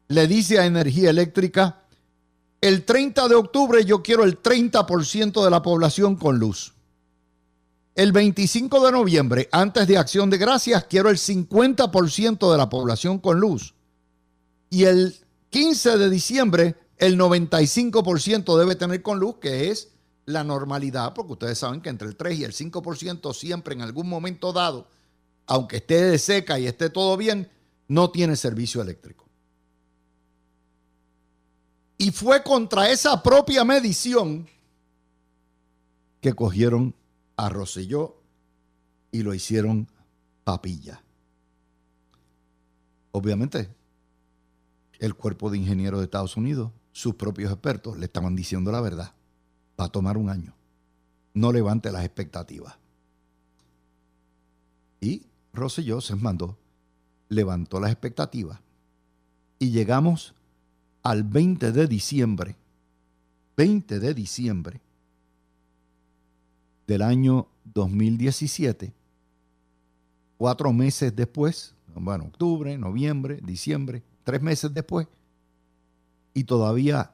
Le 0.09 0.27
dice 0.27 0.59
a 0.59 0.65
Energía 0.65 1.09
Eléctrica, 1.09 1.83
el 2.59 2.83
30 2.83 3.29
de 3.29 3.35
octubre 3.35 3.85
yo 3.85 4.03
quiero 4.03 4.25
el 4.25 4.41
30% 4.41 5.41
de 5.41 5.49
la 5.49 5.61
población 5.61 6.17
con 6.17 6.37
luz 6.37 6.73
El 7.97 8.11
25 8.11 8.85
de 8.85 8.91
noviembre, 8.91 9.49
antes 9.51 9.87
de 9.87 9.97
Acción 9.97 10.29
de 10.29 10.37
Gracias, 10.37 10.83
quiero 10.83 11.09
el 11.09 11.17
50% 11.17 12.51
de 12.51 12.55
la 12.55 12.69
población 12.69 13.17
con 13.17 13.39
luz. 13.39 13.73
Y 14.69 14.83
el 14.83 15.15
15 15.49 15.97
de 15.97 16.07
diciembre, 16.07 16.75
el 16.97 17.17
95% 17.17 18.55
debe 18.55 18.75
tener 18.75 19.01
con 19.01 19.19
luz, 19.19 19.37
que 19.37 19.71
es 19.71 19.93
la 20.25 20.43
normalidad, 20.43 21.15
porque 21.15 21.33
ustedes 21.33 21.57
saben 21.57 21.81
que 21.81 21.89
entre 21.89 22.07
el 22.07 22.15
3 22.15 22.37
y 22.37 22.43
el 22.43 22.53
5% 22.53 23.33
siempre 23.33 23.73
en 23.73 23.81
algún 23.81 24.07
momento 24.07 24.53
dado, 24.53 24.87
aunque 25.47 25.77
esté 25.77 25.99
de 26.03 26.19
seca 26.19 26.59
y 26.59 26.67
esté 26.67 26.91
todo 26.91 27.17
bien, 27.17 27.49
no 27.87 28.11
tiene 28.11 28.35
servicio 28.35 28.79
eléctrico. 28.79 29.25
Y 31.97 32.11
fue 32.11 32.43
contra 32.43 32.91
esa 32.91 33.23
propia 33.23 33.63
medición 33.63 34.47
que 36.21 36.35
cogieron 36.35 36.93
a 37.37 37.49
Rosselló 37.49 38.17
y 39.11 39.23
lo 39.23 39.33
hicieron 39.33 39.87
papilla. 40.43 41.01
Obviamente, 43.11 43.69
el 44.99 45.15
cuerpo 45.15 45.49
de 45.49 45.59
ingenieros 45.59 45.99
de 45.99 46.05
Estados 46.05 46.35
Unidos, 46.35 46.71
sus 46.91 47.15
propios 47.15 47.51
expertos, 47.51 47.97
le 47.97 48.05
estaban 48.05 48.35
diciendo 48.35 48.71
la 48.71 48.81
verdad. 48.81 49.13
Va 49.79 49.85
a 49.85 49.89
tomar 49.89 50.17
un 50.17 50.29
año. 50.29 50.53
No 51.33 51.51
levante 51.51 51.91
las 51.91 52.03
expectativas. 52.03 52.75
Y 54.99 55.23
Rosselló 55.53 56.01
se 56.01 56.15
mandó, 56.15 56.57
levantó 57.29 57.79
las 57.79 57.91
expectativas 57.91 58.59
y 59.59 59.69
llegamos 59.69 60.33
al 61.03 61.23
20 61.23 61.71
de 61.71 61.87
diciembre, 61.87 62.55
20 63.55 63.99
de 63.99 64.13
diciembre 64.13 64.81
del 66.87 67.01
año 67.01 67.47
2017, 67.65 68.93
cuatro 70.37 70.73
meses 70.73 71.15
después, 71.15 71.75
bueno, 71.93 72.25
octubre, 72.25 72.77
noviembre, 72.77 73.39
diciembre, 73.43 74.03
tres 74.23 74.41
meses 74.41 74.73
después, 74.73 75.07
y 76.33 76.45
todavía 76.45 77.11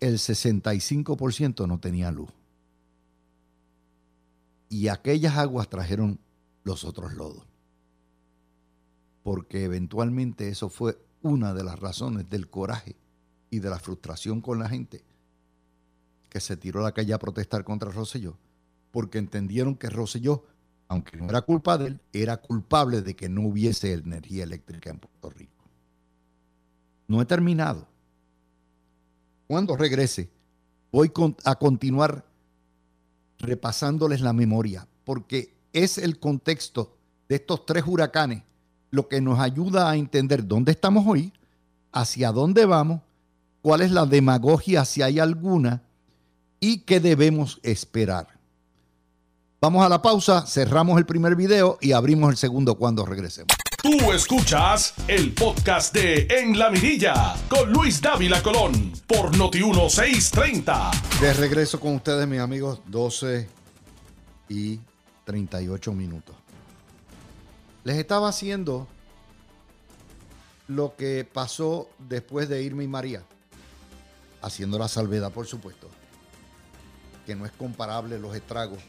el 0.00 0.18
65% 0.18 1.66
no 1.66 1.80
tenía 1.80 2.10
luz. 2.10 2.30
Y 4.68 4.88
aquellas 4.88 5.36
aguas 5.36 5.68
trajeron 5.68 6.18
los 6.64 6.84
otros 6.84 7.14
lodos. 7.14 7.44
Porque 9.22 9.64
eventualmente 9.64 10.48
eso 10.48 10.68
fue 10.68 10.98
una 11.22 11.54
de 11.54 11.64
las 11.64 11.78
razones 11.78 12.28
del 12.28 12.48
coraje 12.50 12.96
y 13.50 13.60
de 13.60 13.70
la 13.70 13.78
frustración 13.78 14.40
con 14.40 14.58
la 14.58 14.68
gente 14.68 15.02
que 16.28 16.40
se 16.40 16.56
tiró 16.56 16.80
a 16.80 16.84
la 16.84 16.92
calle 16.92 17.14
a 17.14 17.18
protestar 17.18 17.64
contra 17.64 17.90
Rosselló, 17.90 18.36
porque 18.96 19.18
entendieron 19.18 19.76
que 19.76 19.90
Rosselló, 19.90 20.46
aunque 20.88 21.18
no 21.18 21.28
era 21.28 21.42
culpa 21.42 21.76
de 21.76 21.88
él, 21.88 22.00
era 22.14 22.38
culpable 22.38 23.02
de 23.02 23.14
que 23.14 23.28
no 23.28 23.42
hubiese 23.42 23.92
energía 23.92 24.44
eléctrica 24.44 24.88
en 24.88 24.98
Puerto 24.98 25.28
Rico. 25.28 25.68
No 27.06 27.20
he 27.20 27.26
terminado. 27.26 27.86
Cuando 29.48 29.76
regrese, 29.76 30.30
voy 30.90 31.12
a 31.44 31.56
continuar 31.56 32.24
repasándoles 33.38 34.22
la 34.22 34.32
memoria, 34.32 34.88
porque 35.04 35.54
es 35.74 35.98
el 35.98 36.18
contexto 36.18 36.96
de 37.28 37.34
estos 37.34 37.66
tres 37.66 37.84
huracanes 37.86 38.44
lo 38.90 39.08
que 39.08 39.20
nos 39.20 39.40
ayuda 39.40 39.90
a 39.90 39.96
entender 39.96 40.48
dónde 40.48 40.72
estamos 40.72 41.04
hoy, 41.06 41.34
hacia 41.92 42.32
dónde 42.32 42.64
vamos 42.64 43.02
cuál 43.60 43.82
es 43.82 43.90
la 43.90 44.06
demagogia, 44.06 44.86
si 44.86 45.02
hay 45.02 45.18
alguna, 45.18 45.82
y 46.60 46.78
qué 46.78 46.98
debemos 46.98 47.60
esperar. 47.62 48.35
Vamos 49.58 49.86
a 49.86 49.88
la 49.88 50.02
pausa, 50.02 50.44
cerramos 50.46 50.98
el 50.98 51.06
primer 51.06 51.34
video 51.34 51.78
y 51.80 51.92
abrimos 51.92 52.30
el 52.30 52.36
segundo 52.36 52.74
cuando 52.74 53.06
regresemos. 53.06 53.56
Tú 53.82 54.12
escuchas 54.12 54.92
el 55.08 55.32
podcast 55.32 55.94
de 55.94 56.26
En 56.28 56.58
la 56.58 56.68
Mirilla 56.68 57.34
con 57.48 57.72
Luis 57.72 58.02
Dávila 58.02 58.42
Colón 58.42 58.92
por 59.06 59.34
Noti1630. 59.34 61.20
De 61.20 61.32
regreso 61.32 61.80
con 61.80 61.94
ustedes, 61.94 62.28
mis 62.28 62.40
amigos, 62.40 62.82
12 62.86 63.48
y 64.50 64.78
38 65.24 65.92
minutos. 65.94 66.36
Les 67.84 67.96
estaba 67.96 68.28
haciendo 68.28 68.86
lo 70.68 70.96
que 70.96 71.24
pasó 71.24 71.88
después 71.98 72.50
de 72.50 72.62
Irma 72.62 72.84
y 72.84 72.88
María 72.88 73.22
haciendo 74.42 74.78
la 74.78 74.88
salvedad, 74.88 75.32
por 75.32 75.46
supuesto, 75.46 75.88
que 77.24 77.34
no 77.34 77.46
es 77.46 77.52
comparable 77.52 78.18
los 78.18 78.36
estragos 78.36 78.80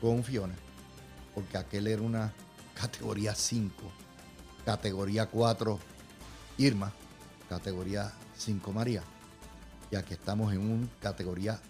con 0.00 0.24
Fiona, 0.24 0.54
porque 1.34 1.58
aquel 1.58 1.86
era 1.86 2.02
una 2.02 2.32
categoría 2.74 3.34
5, 3.34 3.74
categoría 4.64 5.26
4 5.26 5.78
Irma, 6.58 6.92
categoría 7.48 8.12
5 8.36 8.72
María, 8.72 9.02
y 9.90 9.96
aquí 9.96 10.14
estamos 10.14 10.52
en 10.52 10.60
un 10.60 10.90
categoría 11.00 11.60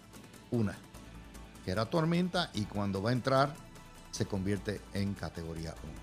1, 0.51 0.71
que 1.63 1.71
era 1.71 1.85
tormenta 1.85 2.51
y 2.53 2.65
cuando 2.65 3.01
va 3.01 3.11
a 3.11 3.13
entrar 3.13 3.55
se 4.11 4.25
convierte 4.25 4.81
en 4.93 5.13
categoría 5.13 5.75
1. 5.83 5.93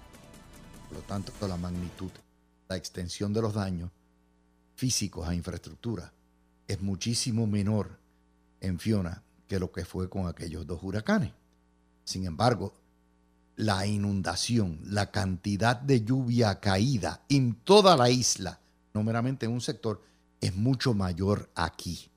Por 0.89 0.99
lo 0.99 1.03
tanto, 1.05 1.33
la 1.49 1.57
magnitud, 1.57 2.11
la 2.69 2.77
extensión 2.77 3.33
de 3.33 3.43
los 3.43 3.55
daños 3.55 3.91
físicos 4.75 5.29
a 5.29 5.35
infraestructura 5.35 6.13
es 6.69 6.81
muchísimo 6.81 7.47
menor 7.47 7.99
en 8.61 8.79
Fiona 8.79 9.23
que 9.49 9.59
lo 9.59 9.71
que 9.71 9.85
fue 9.85 10.09
con 10.09 10.27
aquellos 10.29 10.67
dos 10.67 10.83
huracanes. 10.83 11.33
Sin 12.07 12.25
embargo, 12.25 12.73
la 13.57 13.85
inundación, 13.85 14.79
la 14.85 15.11
cantidad 15.11 15.77
de 15.77 16.05
lluvia 16.05 16.61
caída 16.61 17.25
en 17.29 17.57
toda 17.65 17.97
la 17.97 18.09
isla, 18.11 18.61
no 18.95 19.03
meramente 19.03 19.47
en 19.47 19.53
un 19.53 19.61
sector, 19.61 20.01
es 20.41 20.55
mucho 20.55 20.95
mayor 20.95 21.51
aquí 21.57 22.09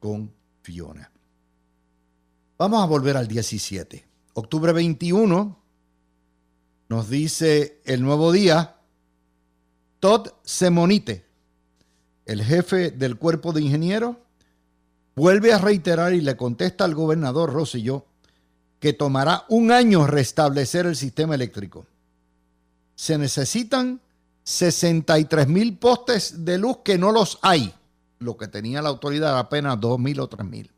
con 0.00 0.32
Fiona. 0.62 1.12
Vamos 2.56 2.82
a 2.82 2.86
volver 2.86 3.18
al 3.18 3.28
17. 3.28 4.02
Octubre 4.32 4.72
21 4.72 5.58
nos 6.88 7.10
dice 7.10 7.82
el 7.84 8.00
nuevo 8.02 8.32
día, 8.32 8.76
Todd 10.00 10.28
Semonite, 10.42 11.26
el 12.24 12.42
jefe 12.42 12.90
del 12.90 13.18
cuerpo 13.18 13.52
de 13.52 13.60
ingenieros, 13.60 14.16
vuelve 15.14 15.52
a 15.52 15.58
reiterar 15.58 16.14
y 16.14 16.22
le 16.22 16.34
contesta 16.34 16.84
al 16.84 16.94
gobernador 16.94 17.52
Rosselló 17.52 18.06
que 18.82 18.92
tomará 18.92 19.44
un 19.48 19.70
año 19.70 20.08
restablecer 20.08 20.86
el 20.86 20.96
sistema 20.96 21.36
eléctrico. 21.36 21.86
Se 22.96 23.16
necesitan 23.16 24.00
63 24.42 25.46
mil 25.46 25.78
postes 25.78 26.44
de 26.44 26.58
luz 26.58 26.78
que 26.82 26.98
no 26.98 27.12
los 27.12 27.38
hay. 27.42 27.72
Lo 28.18 28.36
que 28.36 28.48
tenía 28.48 28.82
la 28.82 28.88
autoridad 28.88 29.38
apenas 29.38 29.80
2 29.80 30.00
mil 30.00 30.18
o 30.18 30.26
3 30.26 30.44
mil. 30.44 30.68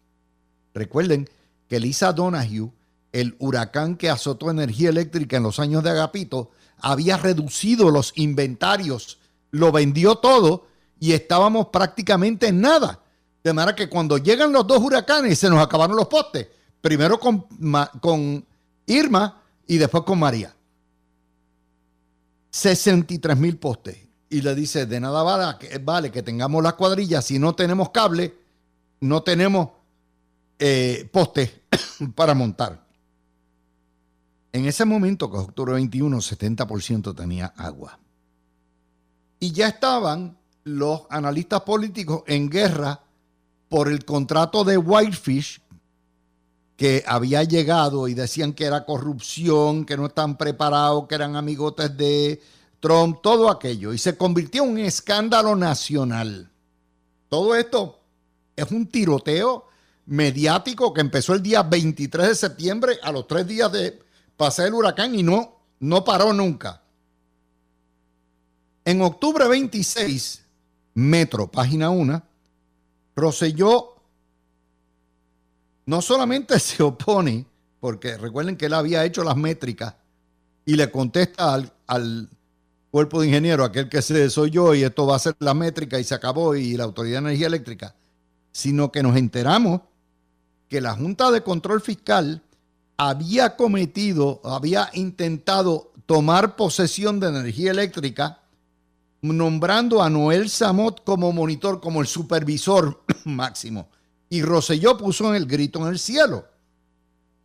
Recuerden 0.75 1.31
que 1.67 1.81
Lisa 1.81 2.13
Donahue, 2.13 2.71
el 3.11 3.37
huracán 3.39 3.97
que 3.97 4.11
azotó 4.11 4.51
energía 4.51 4.91
eléctrica 4.91 5.39
en 5.39 5.43
los 5.43 5.59
años 5.59 5.83
de 5.83 5.89
Agapito, 5.89 6.51
había 6.77 7.17
reducido 7.17 7.91
los 7.91 8.13
inventarios, 8.17 9.17
lo 9.51 9.73
vendió 9.73 10.17
todo 10.17 10.67
y 11.01 11.13
estábamos 11.13 11.69
prácticamente 11.69 12.49
en 12.49 12.61
nada. 12.61 13.01
De 13.43 13.55
manera 13.55 13.75
que 13.75 13.89
cuando 13.89 14.19
llegan 14.19 14.53
los 14.53 14.67
dos 14.67 14.83
huracanes 14.83 15.39
se 15.39 15.49
nos 15.49 15.65
acabaron 15.65 15.97
los 15.97 16.09
postes. 16.09 16.49
Primero 16.85 17.19
con, 17.19 18.45
Irma 18.85 19.43
y 19.67 19.79
después 19.79 20.05
con 20.05 20.19
María. 20.19 20.55
63 22.51 23.39
mil 23.39 23.57
postes. 23.57 23.97
Y 24.29 24.43
le 24.43 24.55
dice, 24.55 24.85
de 24.85 25.01
nada 25.01 25.23
vale 25.23 25.57
que, 25.59 25.79
vale 25.79 26.11
que 26.11 26.23
tengamos 26.23 26.63
las 26.63 26.75
cuadrillas. 26.75 27.25
Si 27.25 27.39
no 27.39 27.55
tenemos 27.55 27.89
cable, 27.89 28.35
no 29.01 29.23
tenemos 29.23 29.71
eh, 30.59 31.09
postes 31.11 31.53
para 32.15 32.35
montar. 32.35 32.85
En 34.53 34.67
ese 34.67 34.85
momento, 34.85 35.31
que 35.31 35.39
es 35.39 35.43
octubre 35.43 35.73
21, 35.73 36.19
70% 36.19 37.17
tenía 37.17 37.47
agua. 37.57 37.99
Y 39.41 39.53
ya 39.53 39.69
estaban 39.69 40.37
los 40.65 41.05
analistas 41.09 41.63
políticos 41.63 42.25
en 42.27 42.51
guerra 42.51 43.01
por 43.71 43.89
el 43.89 44.05
contrato 44.05 44.65
de 44.65 44.77
Whitefish 44.77 45.64
que 46.77 47.05
había 47.07 47.45
llegado 47.45 48.09
y 48.09 48.15
decían 48.15 48.53
que 48.53 48.65
era 48.65 48.85
corrupción, 48.85 49.85
que 49.85 49.97
no 49.97 50.07
están 50.07 50.37
preparados, 50.37 51.07
que 51.07 51.15
eran 51.15 51.37
amigotes 51.37 51.97
de 51.97 52.43
Trump, 52.81 53.19
todo 53.23 53.49
aquello. 53.49 53.93
Y 53.93 53.99
se 53.99 54.17
convirtió 54.17 54.65
en 54.65 54.71
un 54.71 54.79
escándalo 54.79 55.55
nacional. 55.55 56.51
Todo 57.29 57.55
esto 57.55 58.01
es 58.57 58.71
un 58.71 58.87
tiroteo 58.87 59.69
mediático 60.07 60.93
que 60.93 61.01
empezó 61.01 61.35
el 61.35 61.43
día 61.43 61.63
23 61.63 62.29
de 62.29 62.35
septiembre 62.35 62.99
a 63.03 63.11
los 63.13 63.27
tres 63.27 63.47
días 63.47 63.71
de 63.73 64.01
pasar 64.37 64.67
el 64.67 64.75
huracán 64.75 65.15
y 65.15 65.23
no, 65.23 65.61
no 65.81 66.05
paró 66.05 66.33
nunca. 66.33 66.83
En 68.85 69.01
octubre 69.01 69.49
26 69.49 70.45
Metro, 70.95 71.51
página 71.51 71.91
1, 71.91 72.23
Roselló 73.17 73.94
no 75.87 76.03
solamente 76.03 76.59
se 76.61 76.83
opone, 76.83 77.47
porque 77.81 78.17
recuerden 78.17 78.57
que 78.57 78.67
él 78.67 78.75
había 78.75 79.05
hecho 79.05 79.25
las 79.25 79.37
métricas 79.37 79.95
y 80.65 80.77
le 80.77 80.91
contesta 80.91 81.55
al, 81.87 82.31
cuerpo 82.91 83.21
de 83.21 83.27
ingeniero, 83.27 83.65
aquel 83.65 83.89
que 83.89 84.03
se 84.03 84.31
soy 84.31 84.51
yo 84.51 84.73
y 84.73 84.85
esto 84.85 85.05
va 85.05 85.17
a 85.17 85.19
ser 85.19 85.35
la 85.41 85.53
métrica 85.53 85.99
y 85.99 86.05
se 86.05 86.15
acabó 86.15 86.55
y 86.55 86.77
la 86.77 86.85
Autoridad 86.85 87.17
de 87.17 87.27
Energía 87.29 87.49
Eléctrica, 87.49 87.95
sino 88.53 88.93
que 88.93 89.03
nos 89.03 89.17
enteramos 89.17 89.81
que 90.69 90.81
la 90.81 90.95
Junta 90.95 91.33
de 91.33 91.43
Control 91.43 91.81
Fiscal 91.81 92.41
había 92.97 93.57
cometido, 93.57 94.41
había 94.45 94.91
intentado 94.93 95.93
tomar 96.07 96.57
posesión 96.57 97.19
de 97.19 97.29
energía 97.29 97.73
eléctrica, 97.73 98.41
nombrando 99.23 100.03
a 100.03 100.11
Noel 100.11 100.49
Samot 100.49 101.03
como 101.03 101.33
monitor, 101.33 101.81
como 101.81 102.01
el 102.01 102.07
supervisor 102.07 103.03
máximo. 103.25 103.89
Y 104.35 104.43
Roselló 104.43 104.99
puso 104.99 105.29
en 105.29 105.37
el 105.37 105.47
grito 105.47 105.79
en 105.79 105.93
el 105.93 105.99
cielo. 106.01 106.45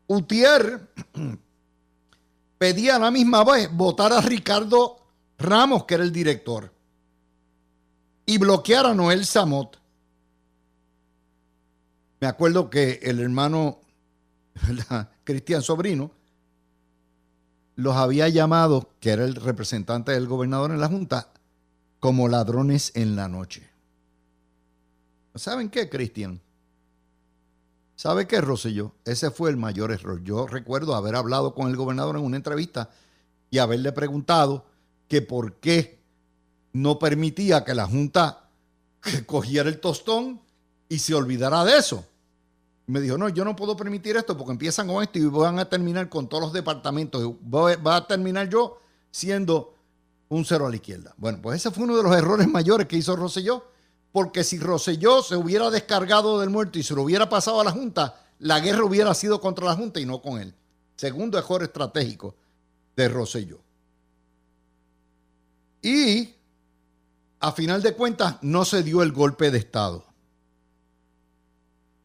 Utier 0.08 0.89
pedía 2.58 2.95
a 2.95 2.99
la 2.99 3.12
misma 3.12 3.43
vez 3.43 3.71
votar 3.71 4.12
a 4.12 4.21
Ricardo 4.21 4.97
Ramos, 5.38 5.86
que 5.86 5.93
era 5.93 6.04
el 6.04 6.12
director, 6.12 6.73
y 8.25 8.39
bloquear 8.39 8.88
a 8.88 8.95
Noel 8.95 9.23
Samot. 9.23 9.80
Me 12.21 12.25
acuerdo 12.25 12.71
que 12.71 12.99
el 13.04 13.19
hermano 13.19 13.82
Cristian 15.23 15.62
Sobrino 15.62 16.10
los 17.75 17.95
había 17.95 18.30
llamado, 18.30 18.89
que 18.99 19.12
era 19.12 19.25
el 19.25 19.36
representante 19.36 20.12
del 20.13 20.25
gobernador 20.25 20.71
en 20.71 20.82
la 20.82 20.88
Junta, 20.88 21.30
como 21.99 22.28
ladrones 22.28 22.91
en 22.95 23.15
la 23.15 23.28
noche. 23.28 23.69
¿Saben 25.36 25.69
qué, 25.69 25.88
Cristian? 25.88 26.41
¿Sabe 27.99 28.27
qué, 28.27 28.39
Rosselló? 28.39 28.93
Ese 29.03 29.29
fue 29.29 29.49
el 29.49 29.57
mayor 29.57 29.91
error. 29.91 30.23
Yo 30.23 30.47
recuerdo 30.47 30.95
haber 30.95 31.17
hablado 31.17 31.53
con 31.53 31.67
el 31.67 31.75
gobernador 31.75 32.15
en 32.15 32.23
una 32.23 32.38
entrevista 32.38 32.89
y 33.51 33.57
haberle 33.57 33.91
preguntado 33.91 34.63
que 35.09 35.21
por 35.21 35.55
qué 35.55 35.99
no 36.71 36.97
permitía 36.97 37.65
que 37.65 37.75
la 37.75 37.88
Junta 37.88 38.47
cogiera 39.25 39.67
el 39.67 39.81
tostón 39.81 40.39
y 40.88 40.99
se 40.99 41.13
olvidara 41.13 41.65
de 41.65 41.77
eso. 41.77 42.05
me 42.88 43.01
dijo, 43.01 43.17
no, 43.17 43.27
yo 43.27 43.43
no 43.43 43.53
puedo 43.53 43.75
permitir 43.75 44.15
esto 44.15 44.38
porque 44.38 44.53
empiezan 44.53 44.88
con 44.88 45.03
esto 45.03 45.19
y 45.19 45.25
van 45.25 45.59
a 45.59 45.67
terminar 45.67 46.07
con 46.07 46.29
todos 46.29 46.43
los 46.43 46.53
departamentos. 46.53 47.21
Va 47.53 47.97
a 47.97 48.07
terminar 48.07 48.47
yo 48.47 48.79
siendo 49.12 49.73
un 50.29 50.45
cero 50.45 50.67
a 50.67 50.69
la 50.69 50.77
izquierda. 50.77 51.13
Bueno, 51.17 51.39
pues 51.41 51.57
ese 51.57 51.69
fue 51.69 51.83
uno 51.83 51.97
de 51.97 52.03
los 52.03 52.15
errores 52.15 52.47
mayores 52.47 52.88
que 52.88 52.95
hizo 52.95 53.17
Rosselló 53.17 53.68
porque 54.11 54.43
si 54.43 54.57
Roselló 54.57 55.21
se 55.21 55.35
hubiera 55.35 55.69
descargado 55.69 56.39
del 56.39 56.49
muerto 56.49 56.79
y 56.79 56.83
se 56.83 56.95
lo 56.95 57.03
hubiera 57.03 57.29
pasado 57.29 57.61
a 57.61 57.63
la 57.63 57.71
Junta, 57.71 58.21
la 58.39 58.59
guerra 58.59 58.83
hubiera 58.83 59.13
sido 59.13 59.39
contra 59.39 59.65
la 59.65 59.75
Junta 59.75 59.99
y 59.99 60.05
no 60.05 60.21
con 60.21 60.39
él. 60.39 60.53
Segundo 60.95 61.37
error 61.37 61.63
estratégico 61.63 62.35
de 62.95 63.07
Roselló. 63.07 63.59
Y 65.81 66.33
a 67.39 67.51
final 67.51 67.81
de 67.81 67.93
cuentas 67.93 68.37
no 68.41 68.65
se 68.65 68.83
dio 68.83 69.01
el 69.01 69.11
golpe 69.11 69.51
de 69.51 69.59
Estado. 69.59 70.05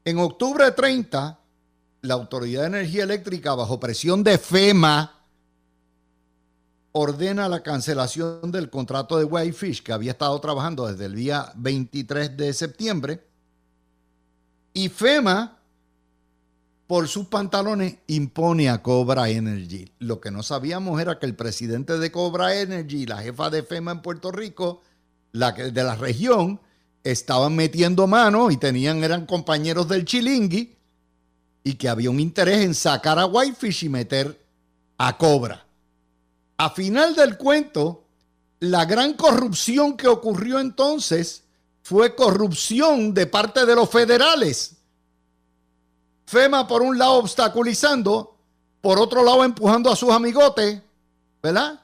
En 0.04 0.18
octubre 0.18 0.70
30, 0.70 1.38
la 2.02 2.14
Autoridad 2.14 2.60
de 2.62 2.66
Energía 2.66 3.04
Eléctrica, 3.04 3.54
bajo 3.54 3.80
presión 3.80 4.22
de 4.22 4.38
FEMA, 4.38 5.13
ordena 6.96 7.48
la 7.48 7.60
cancelación 7.60 8.52
del 8.52 8.70
contrato 8.70 9.18
de 9.18 9.24
Whitefish 9.24 9.82
que 9.82 9.92
había 9.92 10.12
estado 10.12 10.40
trabajando 10.40 10.86
desde 10.86 11.06
el 11.06 11.16
día 11.16 11.52
23 11.56 12.36
de 12.36 12.52
septiembre. 12.52 13.26
Y 14.72 14.88
FEMA, 14.88 15.58
por 16.86 17.08
sus 17.08 17.26
pantalones, 17.26 17.96
impone 18.06 18.70
a 18.70 18.80
Cobra 18.80 19.28
Energy. 19.28 19.90
Lo 19.98 20.20
que 20.20 20.30
no 20.30 20.44
sabíamos 20.44 21.00
era 21.00 21.18
que 21.18 21.26
el 21.26 21.34
presidente 21.34 21.98
de 21.98 22.12
Cobra 22.12 22.60
Energy 22.60 23.06
la 23.06 23.18
jefa 23.18 23.50
de 23.50 23.64
FEMA 23.64 23.90
en 23.90 24.02
Puerto 24.02 24.30
Rico, 24.30 24.80
la 25.32 25.50
de 25.50 25.82
la 25.82 25.96
región, 25.96 26.60
estaban 27.02 27.56
metiendo 27.56 28.06
mano 28.06 28.52
y 28.52 28.56
tenían, 28.56 29.02
eran 29.02 29.26
compañeros 29.26 29.88
del 29.88 30.04
Chilingui 30.04 30.76
y 31.64 31.74
que 31.74 31.88
había 31.88 32.10
un 32.10 32.20
interés 32.20 32.64
en 32.64 32.72
sacar 32.72 33.18
a 33.18 33.26
Whitefish 33.26 33.84
y 33.84 33.88
meter 33.88 34.40
a 34.96 35.18
Cobra. 35.18 35.63
A 36.56 36.70
final 36.70 37.14
del 37.14 37.36
cuento, 37.36 38.04
la 38.60 38.84
gran 38.84 39.14
corrupción 39.14 39.96
que 39.96 40.08
ocurrió 40.08 40.60
entonces 40.60 41.44
fue 41.82 42.14
corrupción 42.14 43.12
de 43.12 43.26
parte 43.26 43.66
de 43.66 43.74
los 43.74 43.90
federales. 43.90 44.76
FEMA 46.26 46.66
por 46.66 46.82
un 46.82 46.96
lado 46.96 47.14
obstaculizando, 47.14 48.36
por 48.80 48.98
otro 48.98 49.22
lado 49.22 49.44
empujando 49.44 49.90
a 49.90 49.96
sus 49.96 50.10
amigotes, 50.10 50.80
¿verdad? 51.42 51.80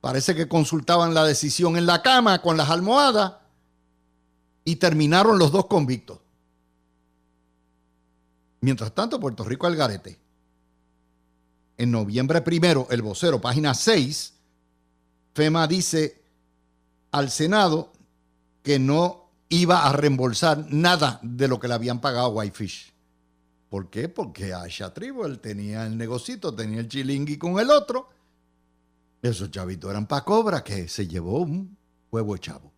Parece 0.00 0.34
que 0.34 0.48
consultaban 0.48 1.14
la 1.14 1.24
decisión 1.24 1.76
en 1.76 1.86
la 1.86 2.02
cama 2.02 2.40
con 2.40 2.56
las 2.56 2.70
almohadas 2.70 3.34
y 4.64 4.76
terminaron 4.76 5.38
los 5.38 5.50
dos 5.50 5.66
convictos. 5.66 6.20
Mientras 8.60 8.94
tanto, 8.94 9.18
Puerto 9.18 9.42
Rico 9.42 9.66
al 9.66 9.76
garete 9.76 10.19
en 11.80 11.90
noviembre 11.90 12.42
primero, 12.42 12.86
el 12.90 13.00
vocero, 13.00 13.40
página 13.40 13.72
6, 13.72 14.34
FEMA 15.32 15.66
dice 15.66 16.20
al 17.10 17.30
Senado 17.30 17.90
que 18.62 18.78
no 18.78 19.30
iba 19.48 19.88
a 19.88 19.92
reembolsar 19.94 20.66
nada 20.70 21.18
de 21.22 21.48
lo 21.48 21.58
que 21.58 21.68
le 21.68 21.74
habían 21.74 22.02
pagado 22.02 22.26
a 22.26 22.28
Whitefish. 22.28 22.92
¿Por 23.70 23.88
qué? 23.88 24.10
Porque 24.10 24.52
Aisha 24.52 24.92
él 24.94 25.38
tenía 25.38 25.86
el 25.86 25.96
negocito, 25.96 26.54
tenía 26.54 26.80
el 26.80 26.88
chilingui 26.88 27.38
con 27.38 27.58
el 27.58 27.70
otro. 27.70 28.10
Esos 29.22 29.50
chavitos 29.50 29.90
eran 29.90 30.06
para 30.06 30.22
cobra 30.22 30.62
que 30.62 30.86
se 30.86 31.08
llevó 31.08 31.38
un 31.38 31.78
huevo 32.10 32.36
chavo. 32.36 32.70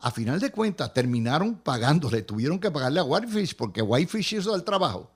A 0.00 0.10
final 0.10 0.38
de 0.38 0.52
cuentas, 0.52 0.92
terminaron 0.92 1.54
pagándole, 1.60 2.20
tuvieron 2.20 2.58
que 2.58 2.70
pagarle 2.70 3.00
a 3.00 3.04
Whitefish 3.04 3.56
porque 3.56 3.80
Whitefish 3.80 4.34
hizo 4.34 4.54
el 4.54 4.64
trabajo 4.64 5.10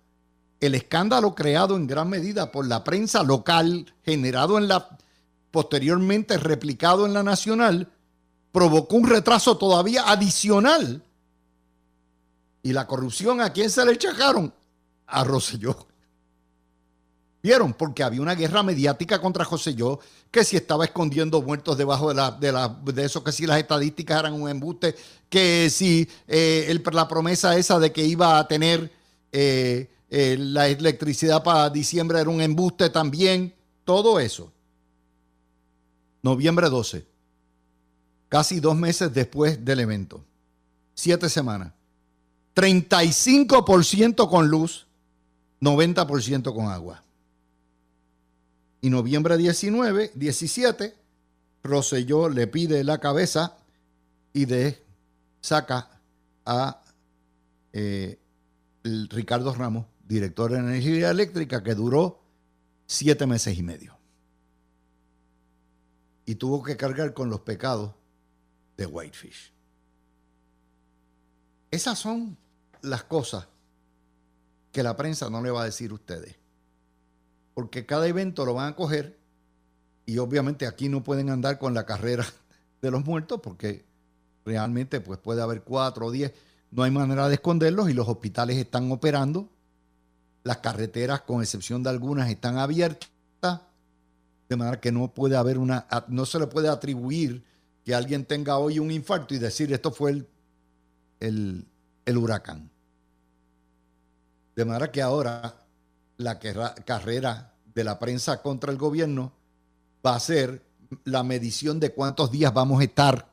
el 0.63 0.77
escándalo 0.77 1.35
creado 1.35 1.77
en 1.77 1.89
gran 1.89 2.09
medida 2.09 2.53
por 2.53 2.67
la 2.67 2.85
prensa 2.85 3.25
local, 3.25 3.93
generado 4.05 4.59
en 4.59 4.69
la 4.69 4.97
posteriormente 5.51 6.39
replicado 6.39 7.05
en 7.05 7.13
la 7.13 7.23
nacional, 7.23 7.93
provocó 8.53 8.97
un 8.97 9.09
retraso 9.09 9.59
todavía 9.59 10.05
adicional. 10.09 11.03
Y 12.63 12.73
la 12.73 12.87
corrupción, 12.87 13.41
¿a 13.41 13.53
quién 13.53 13.69
se 13.71 13.85
le 13.85 13.93
echaron? 13.93 14.55
A 15.09 15.25
Rosselló. 15.25 15.87
¿Vieron? 17.43 17.75
Porque 17.75 18.05
había 18.05 18.23
una 18.23 18.37
guerra 18.37 18.63
mediática 18.63 19.21
contra 19.21 19.45
Rosselló, 19.45 19.99
que 20.31 20.45
si 20.45 20.57
estaba 20.57 20.85
escondiendo 20.85 21.43
muertos 21.43 21.77
debajo 21.77 22.09
de, 22.09 22.15
la, 22.15 22.31
de, 22.85 23.05
eso, 23.05 23.25
que 23.25 23.33
si 23.33 23.47
las 23.47 23.59
estadísticas 23.59 24.21
eran 24.21 24.41
un 24.41 24.49
embuste, 24.49 24.95
que 25.29 25.69
si 25.71 26.09
eh, 26.29 26.81
la 26.93 27.09
promesa 27.09 27.57
esa 27.57 27.81
de 27.81 27.91
que 27.91 28.05
iba 28.05 28.39
a 28.39 28.47
tener 28.47 28.93
eh, 29.33 29.91
eh, 30.15 30.37
la 30.39 30.69
electricidad 30.69 31.43
para 31.43 31.71
diciembre 31.71 32.21
era 32.21 32.29
un 32.29 32.43
embuste 32.43 32.91
también, 32.91 33.55
todo 33.83 34.21
eso. 34.21 34.53
Noviembre 36.21 36.69
12, 36.69 37.07
casi 38.29 38.61
dos 38.61 38.77
meses 38.77 39.15
después 39.15 39.65
del 39.65 39.81
evento, 39.81 40.23
siete 40.93 41.31
semanas, 41.31 41.73
35% 42.55 44.29
con 44.29 44.49
luz, 44.49 44.87
90% 45.63 46.55
con 46.55 46.67
agua. 46.67 47.03
Y 48.83 48.91
noviembre 48.91 49.39
19, 49.39 50.13
17, 50.15 50.95
Roselló 51.63 52.29
le 52.29 52.47
pide 52.49 52.85
la 52.85 52.99
cabeza 52.99 53.57
y 54.35 54.45
de 54.45 54.79
saca 55.41 55.89
a 56.45 56.83
eh, 57.73 58.19
Ricardo 58.85 59.55
Ramos 59.55 59.87
director 60.13 60.53
de 60.53 60.59
energía 60.59 61.11
eléctrica, 61.11 61.63
que 61.63 61.75
duró 61.75 62.21
siete 62.87 63.27
meses 63.27 63.59
y 63.59 63.63
medio. 63.63 63.97
Y 66.27 66.35
tuvo 66.35 66.63
que 66.63 66.77
cargar 66.77 67.15
con 67.15 67.31
los 67.31 67.41
pecados 67.41 67.95
de 68.77 68.87
Whitefish. 68.87 69.53
Esas 71.71 71.99
son 71.99 72.37
las 72.83 73.05
cosas 73.05 73.49
que 74.71 74.83
la 74.83 74.97
prensa 74.97 75.31
no 75.31 75.43
le 75.43 75.51
va 75.51 75.63
a 75.63 75.65
decir 75.65 75.91
a 75.91 75.95
ustedes. 75.95 76.37
Porque 77.55 77.87
cada 77.87 78.07
evento 78.07 78.45
lo 78.45 78.55
van 78.55 78.73
a 78.73 78.77
coger 78.77 79.19
y 80.05 80.19
obviamente 80.19 80.67
aquí 80.67 80.89
no 80.89 81.03
pueden 81.03 81.31
andar 81.31 81.59
con 81.59 81.73
la 81.73 81.87
carrera 81.87 82.27
de 82.83 82.91
los 82.91 83.05
muertos 83.05 83.41
porque 83.43 83.87
realmente 84.45 85.01
pues 85.01 85.19
puede 85.19 85.41
haber 85.41 85.63
cuatro 85.63 86.07
o 86.07 86.11
diez. 86.11 86.33
No 86.71 86.83
hay 86.83 86.91
manera 86.91 87.29
de 87.29 87.35
esconderlos 87.35 87.89
y 87.89 87.95
los 87.95 88.09
hospitales 88.09 88.59
están 88.59 88.93
operando 88.93 89.49
las 90.45 90.59
carreteras, 90.59 91.23
con 91.23 91.41
excepción 91.41 91.83
de 91.83 91.91
algunas, 91.91 92.31
están 92.31 92.59
abiertas, 92.59 93.09
de 94.49 94.57
manera 94.57 94.81
que 94.81 94.93
no 94.93 95.09
puede 95.09 95.37
haber 95.37 95.59
una, 95.59 95.87
no 96.09 96.27
se 96.27 96.39
le 96.39 96.47
puede 96.47 96.69
atribuir 96.69 97.43
que 97.85 97.95
alguien 97.95 98.25
tenga 98.25 98.59
hoy 98.59 98.79
un 98.79 98.91
infarto 98.91 99.35
y 99.35 99.39
decir 99.39 99.73
esto 99.73 99.91
fue 99.91 100.25
el, 101.21 101.67
el, 102.05 102.19
huracán. 102.19 102.71
De 104.55 104.65
manera 104.65 104.91
que 104.93 105.01
ahora 105.01 105.55
la 106.19 106.39
carrera 106.39 107.55
de 107.75 107.85
la 107.85 107.99
prensa 107.99 108.43
contra 108.43 108.71
el 108.71 108.79
gobierno 108.79 109.33
va 110.05 110.17
a 110.17 110.21
ser 110.21 110.63
la 111.05 111.23
medición 111.23 111.81
de 111.81 111.93
cuántos 111.93 112.31
días 112.31 112.53
vamos 112.53 112.81
a 112.81 112.85
estar 112.85 113.29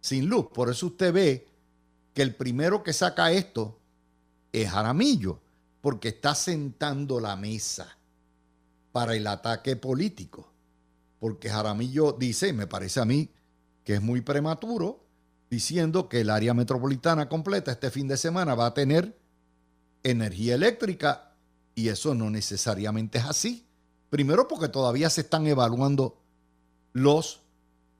sin 0.00 0.28
luz. 0.28 0.46
Por 0.54 0.70
eso 0.70 0.86
usted 0.86 1.12
ve 1.12 1.46
que 2.14 2.22
el 2.22 2.34
primero 2.34 2.82
que 2.82 2.92
saca 2.92 3.32
esto 3.32 3.78
es 4.52 4.70
Jaramillo, 4.70 5.40
porque 5.80 6.08
está 6.08 6.34
sentando 6.34 7.20
la 7.20 7.36
mesa 7.36 7.96
para 8.92 9.14
el 9.14 9.26
ataque 9.26 9.76
político. 9.76 10.52
Porque 11.20 11.50
Jaramillo 11.50 12.12
dice, 12.12 12.52
me 12.52 12.66
parece 12.66 13.00
a 13.00 13.04
mí, 13.04 13.30
que 13.84 13.94
es 13.94 14.02
muy 14.02 14.20
prematuro, 14.20 15.04
diciendo 15.50 16.08
que 16.08 16.20
el 16.20 16.30
área 16.30 16.54
metropolitana 16.54 17.28
completa 17.28 17.72
este 17.72 17.90
fin 17.90 18.08
de 18.08 18.16
semana 18.16 18.54
va 18.54 18.66
a 18.66 18.74
tener 18.74 19.16
energía 20.02 20.54
eléctrica 20.54 21.32
y 21.74 21.88
eso 21.88 22.14
no 22.14 22.30
necesariamente 22.30 23.18
es 23.18 23.24
así. 23.24 23.66
Primero 24.10 24.48
porque 24.48 24.68
todavía 24.68 25.10
se 25.10 25.22
están 25.22 25.46
evaluando 25.46 26.18
los, 26.92 27.42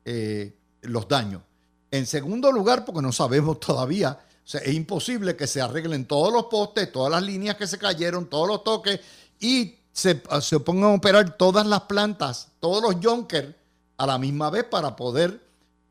eh, 0.04 0.56
los 0.82 1.08
daños. 1.08 1.42
En 1.90 2.06
segundo 2.06 2.52
lugar 2.52 2.84
porque 2.84 3.02
no 3.02 3.12
sabemos 3.12 3.60
todavía, 3.60 4.18
o 4.48 4.50
sea, 4.50 4.62
es 4.62 4.72
imposible 4.72 5.37
que 5.37 5.46
se 5.46 5.61
arreglen 5.61 6.06
todos 6.06 6.32
los 6.32 6.44
postes, 6.44 6.90
todas 6.90 7.12
las 7.12 7.22
líneas 7.22 7.56
que 7.56 7.66
se 7.66 7.76
cayeron, 7.76 8.30
todos 8.30 8.48
los 8.48 8.64
toques 8.64 8.98
y 9.38 9.74
se, 9.92 10.22
se 10.40 10.61
pongan 10.61 10.92
a 10.92 10.94
operar 10.94 11.37
todas 11.37 11.66
las 11.66 11.82
plantas, 11.82 12.48
todos 12.58 12.82
los 12.82 13.04
Junkers 13.04 13.54
a 13.98 14.06
la 14.06 14.16
misma 14.16 14.48
vez 14.48 14.64
para 14.64 14.96
poder 14.96 15.38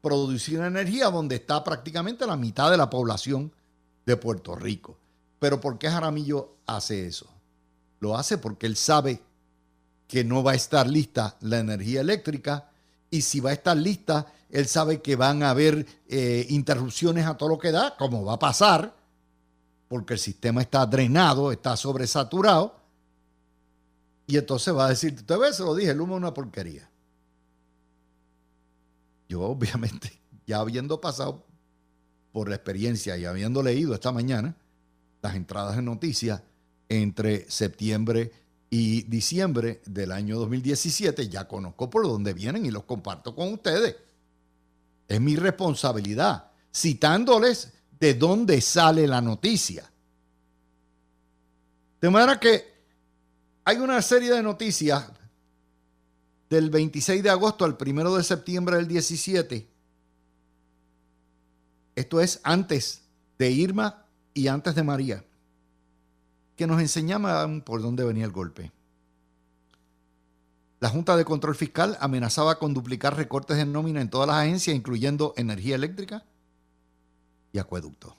producir 0.02 0.60
energía 0.60 1.12
donde 1.12 1.36
está 1.36 1.63
prácticamente 1.63 2.26
la 2.26 2.36
mitad 2.36 2.72
de 2.72 2.78
la 2.78 2.89
población 2.89 3.54
de 4.08 4.17
Puerto 4.17 4.56
Rico. 4.56 4.98
Pero 5.38 5.62
¿por 5.62 5.78
qué 5.78 5.91
Jaramillo 5.91 6.56
hace 6.65 7.06
eso? 7.06 7.28
Lo 8.00 8.17
hace 8.17 8.39
porque 8.39 8.65
él 8.65 8.76
sabe 8.76 9.22
que 10.08 10.24
no 10.24 10.41
va 10.41 10.54
a 10.54 10.56
estar 10.56 10.88
lista 10.88 11.38
la 11.41 11.60
energía 11.60 12.02
eléctrica 12.02 12.72
y 13.12 13.22
si 13.22 13.39
va 13.39 13.52
a 13.52 13.54
estar 13.54 13.78
lista, 13.78 14.26
él 14.50 14.68
sabe 14.68 15.02
que 15.02 15.16
van 15.16 15.44
a 15.44 15.50
haber 15.50 15.86
eh, 16.08 16.46
interrupciones 16.50 17.26
a 17.26 17.38
todo 17.38 17.50
lo 17.50 17.58
que 17.58 17.72
da, 17.72 17.96
como 17.98 18.24
va 18.24 18.34
a 18.34 18.40
pasar, 18.40 18.96
porque 19.88 20.14
el 20.14 20.20
sistema 20.20 20.62
está 20.62 20.86
drenado, 20.86 21.52
está 21.52 21.76
sobresaturado. 21.76 22.76
Y 24.26 24.38
entonces 24.38 24.76
va 24.76 24.86
a 24.86 24.90
decir, 24.90 25.14
usted 25.14 25.38
ve, 25.38 25.54
se 25.54 25.64
lo 25.64 25.76
dije, 25.76 25.92
el 25.92 26.02
humo 26.02 26.16
es 26.16 26.20
una 26.20 26.34
porquería. 26.34 26.90
Yo 29.30 29.42
obviamente, 29.44 30.12
ya 30.46 30.60
habiendo 30.60 31.00
pasado 31.02 31.46
por 32.32 32.50
la 32.50 32.56
experiencia 32.56 33.18
y 33.18 33.26
habiendo 33.26 33.64
leído 33.64 33.94
esta 33.94 34.12
mañana 34.12 34.56
las 35.22 35.36
entradas 35.36 35.76
de 35.76 35.82
noticias 35.82 36.42
entre 36.90 37.50
septiembre 37.50 38.32
y 38.70 39.04
diciembre 39.04 39.82
del 39.86 40.12
año 40.12 40.38
2017, 40.40 41.30
ya 41.30 41.48
conozco 41.48 41.90
por 41.90 42.04
dónde 42.04 42.34
vienen 42.34 42.66
y 42.66 42.72
los 42.72 42.84
comparto 42.84 43.34
con 43.36 43.54
ustedes. 43.54 43.96
Es 45.08 45.22
mi 45.22 45.36
responsabilidad, 45.36 46.52
citándoles 46.74 47.74
de 48.00 48.13
dónde 48.13 48.62
sale 48.62 49.08
la 49.08 49.22
noticia. 49.22 49.89
De 52.02 52.10
manera 52.10 52.39
que 52.39 52.65
hay 53.63 53.78
una 53.78 54.02
serie 54.02 54.32
de 54.32 54.43
noticias 54.43 55.12
del 56.50 56.70
26 56.70 57.24
de 57.24 57.30
agosto 57.30 57.65
al 57.65 57.78
1 57.80 58.15
de 58.15 58.24
septiembre 58.24 58.78
del 58.78 58.88
17. 58.88 59.67
Esto 61.96 62.22
es 62.22 62.39
antes 62.43 63.02
de 63.38 63.52
Irma 63.52 64.06
y 64.34 64.48
antes 64.48 64.76
de 64.76 64.84
María, 64.84 65.26
que 66.56 66.67
nos 66.67 66.80
enseñaban 66.80 67.62
por 67.62 67.82
dónde 67.82 68.04
venía 68.04 68.26
el 68.26 68.32
golpe. 68.32 68.72
La 70.80 70.90
Junta 70.90 71.18
de 71.18 71.26
Control 71.26 71.56
Fiscal 71.56 71.98
amenazaba 72.00 72.60
con 72.60 72.74
duplicar 72.74 73.16
recortes 73.16 73.58
de 73.58 73.66
nómina 73.66 74.02
en 74.02 74.10
todas 74.10 74.28
las 74.28 74.38
agencias, 74.38 74.76
incluyendo 74.76 75.34
energía 75.36 75.76
eléctrica 75.76 76.24
y 77.52 77.58
acueducto. 77.58 78.16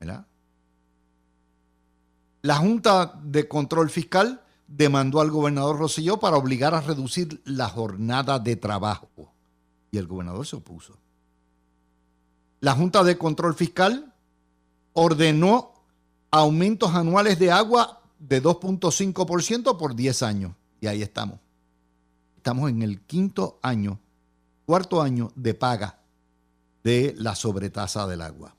¿Verdad? 0.00 0.26
La 2.40 2.56
Junta 2.56 3.20
de 3.22 3.46
Control 3.46 3.90
Fiscal 3.90 4.42
demandó 4.66 5.20
al 5.20 5.30
gobernador 5.30 5.78
Rosselló 5.78 6.18
para 6.18 6.38
obligar 6.38 6.74
a 6.74 6.80
reducir 6.80 7.42
la 7.44 7.68
jornada 7.68 8.38
de 8.38 8.56
trabajo. 8.56 9.08
Y 9.90 9.98
el 9.98 10.06
gobernador 10.06 10.46
se 10.46 10.56
opuso. 10.56 10.96
La 12.60 12.72
Junta 12.72 13.04
de 13.04 13.18
Control 13.18 13.54
Fiscal 13.54 14.14
ordenó 14.94 15.74
aumentos 16.30 16.94
anuales 16.94 17.38
de 17.38 17.52
agua 17.52 18.00
de 18.18 18.42
2.5% 18.42 19.76
por 19.76 19.94
10 19.94 20.22
años. 20.22 20.52
Y 20.82 20.88
ahí 20.88 21.00
estamos. 21.00 21.38
Estamos 22.36 22.68
en 22.68 22.82
el 22.82 23.02
quinto 23.02 23.60
año, 23.62 24.00
cuarto 24.66 25.00
año 25.00 25.30
de 25.36 25.54
paga 25.54 26.00
de 26.82 27.14
la 27.16 27.36
sobretasa 27.36 28.08
del 28.08 28.20
agua. 28.20 28.56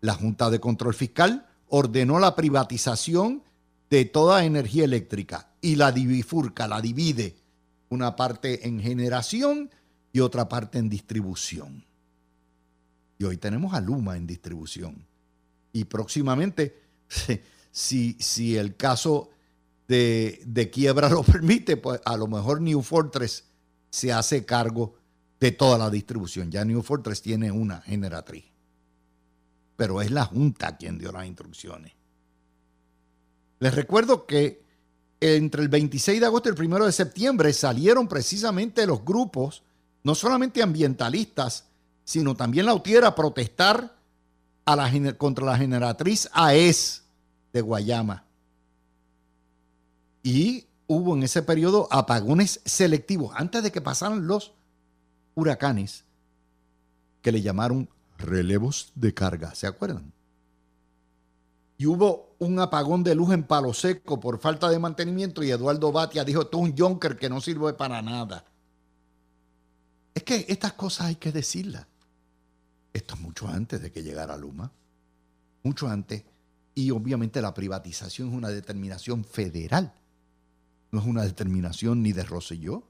La 0.00 0.14
Junta 0.14 0.50
de 0.50 0.58
Control 0.58 0.94
Fiscal 0.94 1.46
ordenó 1.68 2.18
la 2.18 2.34
privatización 2.34 3.44
de 3.88 4.04
toda 4.04 4.44
energía 4.44 4.82
eléctrica 4.82 5.52
y 5.60 5.76
la 5.76 5.92
bifurca, 5.92 6.66
la 6.66 6.80
divide 6.80 7.36
una 7.88 8.16
parte 8.16 8.66
en 8.66 8.80
generación 8.80 9.70
y 10.12 10.18
otra 10.18 10.48
parte 10.48 10.78
en 10.78 10.88
distribución. 10.88 11.84
Y 13.18 13.22
hoy 13.22 13.36
tenemos 13.36 13.74
a 13.74 13.80
Luma 13.80 14.16
en 14.16 14.26
distribución. 14.26 15.06
Y 15.72 15.84
próximamente, 15.84 16.82
si, 17.70 18.16
si 18.18 18.56
el 18.56 18.74
caso 18.74 19.30
de, 19.88 20.70
quiebra 20.72 21.08
lo 21.10 21.22
permite, 21.22 21.76
pues 21.76 22.00
a 22.04 22.16
lo 22.16 22.26
mejor 22.26 22.60
New 22.60 22.82
Fortress 22.82 23.44
se 23.90 24.12
hace 24.12 24.44
cargo 24.44 24.94
de 25.38 25.52
toda 25.52 25.78
la 25.78 25.90
distribución. 25.90 26.50
Ya 26.50 26.64
New 26.64 26.82
Fortress 26.82 27.22
tiene 27.22 27.50
una 27.50 27.80
generatriz. 27.80 28.44
Pero 29.76 30.00
es 30.00 30.10
la 30.10 30.24
Junta 30.24 30.76
quien 30.76 30.98
dio 30.98 31.10
las 31.12 31.26
instrucciones. 31.26 31.92
Les 33.58 33.74
recuerdo 33.74 34.26
que 34.26 34.62
entre 35.20 35.62
el 35.62 35.68
26 35.68 36.20
de 36.20 36.26
agosto 36.26 36.48
y 36.48 36.52
el 36.52 36.60
1 36.60 36.86
de 36.86 36.92
septiembre 36.92 37.52
salieron 37.52 38.08
precisamente 38.08 38.86
los 38.86 39.04
grupos, 39.04 39.62
no 40.02 40.14
solamente 40.14 40.62
ambientalistas, 40.62 41.66
sino 42.04 42.34
también 42.34 42.66
la 42.66 42.74
UTIER 42.74 43.04
a 43.04 43.14
protestar 43.14 43.96
a 44.64 44.76
la, 44.76 45.14
contra 45.16 45.46
la 45.46 45.56
generatriz 45.56 46.28
AES 46.32 47.04
de 47.52 47.60
Guayama. 47.60 48.24
Y 50.22 50.66
hubo 50.86 51.16
en 51.16 51.22
ese 51.22 51.42
periodo 51.42 51.88
apagones 51.90 52.60
selectivos 52.64 53.32
antes 53.36 53.62
de 53.62 53.72
que 53.72 53.80
pasaran 53.80 54.26
los 54.26 54.52
huracanes 55.34 56.04
que 57.22 57.32
le 57.32 57.42
llamaron 57.42 57.88
relevos 58.18 58.92
de 58.94 59.14
carga. 59.14 59.54
¿Se 59.54 59.66
acuerdan? 59.66 60.12
y 61.82 61.86
hubo 61.86 62.36
un 62.38 62.60
apagón 62.60 63.02
de 63.02 63.12
luz 63.12 63.32
en 63.32 63.42
Palo 63.42 63.74
Seco 63.74 64.20
por 64.20 64.38
falta 64.38 64.70
de 64.70 64.78
mantenimiento 64.78 65.42
y 65.42 65.50
Eduardo 65.50 65.90
Batia 65.90 66.24
dijo, 66.24 66.42
esto 66.42 66.58
es 66.58 66.70
un 66.70 66.78
Junker 66.78 67.16
que 67.16 67.28
no 67.28 67.40
sirve 67.40 67.72
para 67.72 68.00
nada. 68.00 68.44
Es 70.14 70.22
que 70.22 70.46
estas 70.48 70.74
cosas 70.74 71.08
hay 71.08 71.16
que 71.16 71.32
decirlas. 71.32 71.84
Esto 72.92 73.16
es 73.16 73.20
mucho 73.20 73.48
antes 73.48 73.82
de 73.82 73.90
que 73.90 74.04
llegara 74.04 74.36
Luma. 74.36 74.70
Mucho 75.64 75.88
antes. 75.88 76.22
Y 76.72 76.92
obviamente 76.92 77.42
la 77.42 77.52
privatización 77.52 78.28
es 78.28 78.34
una 78.34 78.50
determinación 78.50 79.24
federal. 79.24 79.92
No 80.92 81.00
es 81.00 81.06
una 81.06 81.24
determinación 81.24 82.02
ni 82.02 82.12
de 82.12 82.22
Rosselló, 82.22 82.86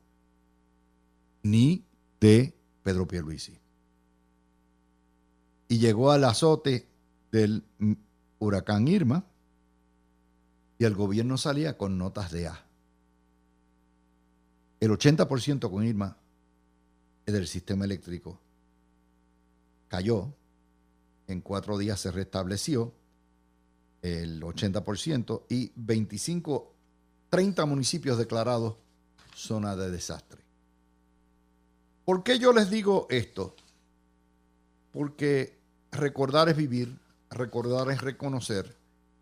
ni 1.42 1.84
de 2.20 2.54
Pedro 2.82 3.06
Pierluisi. 3.06 3.58
Y 5.68 5.78
llegó 5.78 6.10
al 6.10 6.24
azote 6.24 6.88
del 7.30 7.64
huracán 8.38 8.86
Irma 8.88 9.24
y 10.78 10.84
el 10.84 10.94
gobierno 10.94 11.38
salía 11.38 11.78
con 11.78 11.96
notas 11.96 12.32
de 12.32 12.48
A. 12.48 12.66
El 14.80 14.90
80% 14.90 15.70
con 15.70 15.84
Irma 15.84 16.16
del 17.24 17.46
sistema 17.46 17.84
eléctrico 17.84 18.40
cayó, 19.86 20.34
en 21.28 21.40
cuatro 21.40 21.78
días 21.78 22.00
se 22.00 22.10
restableció 22.10 22.92
el 24.02 24.42
80% 24.42 25.44
y 25.48 25.70
25, 25.76 26.71
30 27.32 27.64
municipios 27.64 28.18
declarados 28.18 28.74
zona 29.34 29.74
de 29.74 29.90
desastre. 29.90 30.42
¿Por 32.04 32.22
qué 32.22 32.38
yo 32.38 32.52
les 32.52 32.68
digo 32.68 33.06
esto? 33.08 33.56
Porque 34.92 35.58
recordar 35.92 36.50
es 36.50 36.56
vivir, 36.58 36.94
recordar 37.30 37.90
es 37.90 38.02
reconocer, 38.02 38.76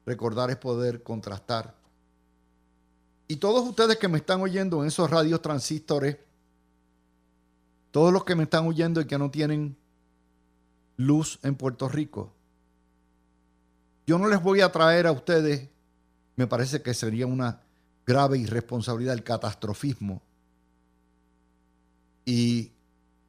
recordar 0.07 0.51
es 0.51 0.57
poder 0.57 1.05
contrastar. 1.05 1.77
Y 3.29 3.37
todos 3.37 3.65
ustedes 3.69 3.97
que 3.97 4.09
me 4.09 4.19
están 4.19 4.41
oyendo 4.41 4.83
en 4.83 4.89
esos 4.89 5.09
radios 5.09 5.41
transistores, 5.41 6.17
todos 7.93 8.13
los 8.13 8.25
que 8.25 8.35
me 8.35 8.43
están 8.43 8.67
oyendo 8.67 9.01
y 9.01 9.07
que 9.07 9.19
no 9.19 9.31
tienen 9.31 9.77
luz 10.97 11.39
en 11.45 11.55
Puerto 11.55 11.89
Rico, 11.89 12.33
yo 14.05 14.19
no 14.19 14.27
les 14.27 14.43
voy 14.43 14.63
a 14.63 14.73
traer 14.73 15.07
a 15.07 15.13
ustedes 15.13 15.69
me 16.35 16.49
parece 16.49 16.83
que 16.83 16.93
sería 16.93 17.29
una 17.29 17.61
grave 18.11 18.39
irresponsabilidad 18.39 19.15
el 19.15 19.23
catastrofismo 19.23 20.21
y 22.25 22.73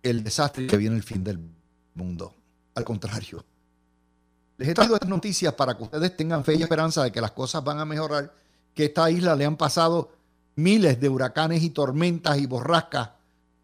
el 0.01 0.23
desastre 0.23 0.65
que 0.65 0.77
viene 0.77 0.95
el 0.95 1.03
fin 1.03 1.23
del 1.23 1.39
mundo. 1.93 2.33
Al 2.73 2.83
contrario, 2.83 3.45
les 4.57 4.67
he 4.69 4.73
traído 4.73 4.95
estas 4.95 5.09
noticias 5.09 5.53
para 5.53 5.77
que 5.77 5.83
ustedes 5.83 6.17
tengan 6.17 6.43
fe 6.43 6.55
y 6.55 6.63
esperanza 6.63 7.03
de 7.03 7.11
que 7.11 7.21
las 7.21 7.31
cosas 7.31 7.63
van 7.63 7.79
a 7.79 7.85
mejorar, 7.85 8.33
que 8.73 8.85
esta 8.85 9.09
isla 9.11 9.35
le 9.35 9.45
han 9.45 9.55
pasado 9.55 10.11
miles 10.55 10.99
de 10.99 11.09
huracanes 11.09 11.61
y 11.61 11.69
tormentas 11.69 12.39
y 12.39 12.47
borrascas 12.47 13.11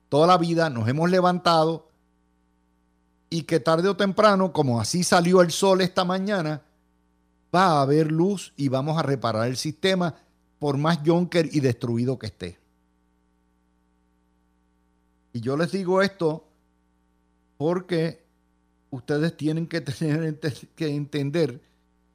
toda 0.09 0.27
la 0.27 0.37
vida, 0.37 0.69
nos 0.69 0.87
hemos 0.87 1.09
levantado 1.09 1.89
y 3.29 3.43
que 3.43 3.59
tarde 3.59 3.89
o 3.89 3.97
temprano, 3.97 4.53
como 4.53 4.79
así 4.79 5.03
salió 5.03 5.41
el 5.41 5.51
sol 5.51 5.81
esta 5.81 6.05
mañana, 6.05 6.61
va 7.53 7.65
a 7.65 7.81
haber 7.81 8.11
luz 8.11 8.53
y 8.55 8.67
vamos 8.69 8.97
a 8.97 9.03
reparar 9.03 9.47
el 9.47 9.57
sistema 9.57 10.15
por 10.59 10.77
más 10.77 11.03
yonker 11.03 11.49
y 11.51 11.59
destruido 11.59 12.17
que 12.17 12.27
esté. 12.27 12.59
Y 15.33 15.41
yo 15.41 15.55
les 15.55 15.71
digo 15.71 16.01
esto 16.01 16.47
porque 17.57 18.25
ustedes 18.89 19.35
tienen 19.37 19.67
que 19.67 19.81
tener 19.81 20.39
que 20.75 20.87
entender 20.87 21.61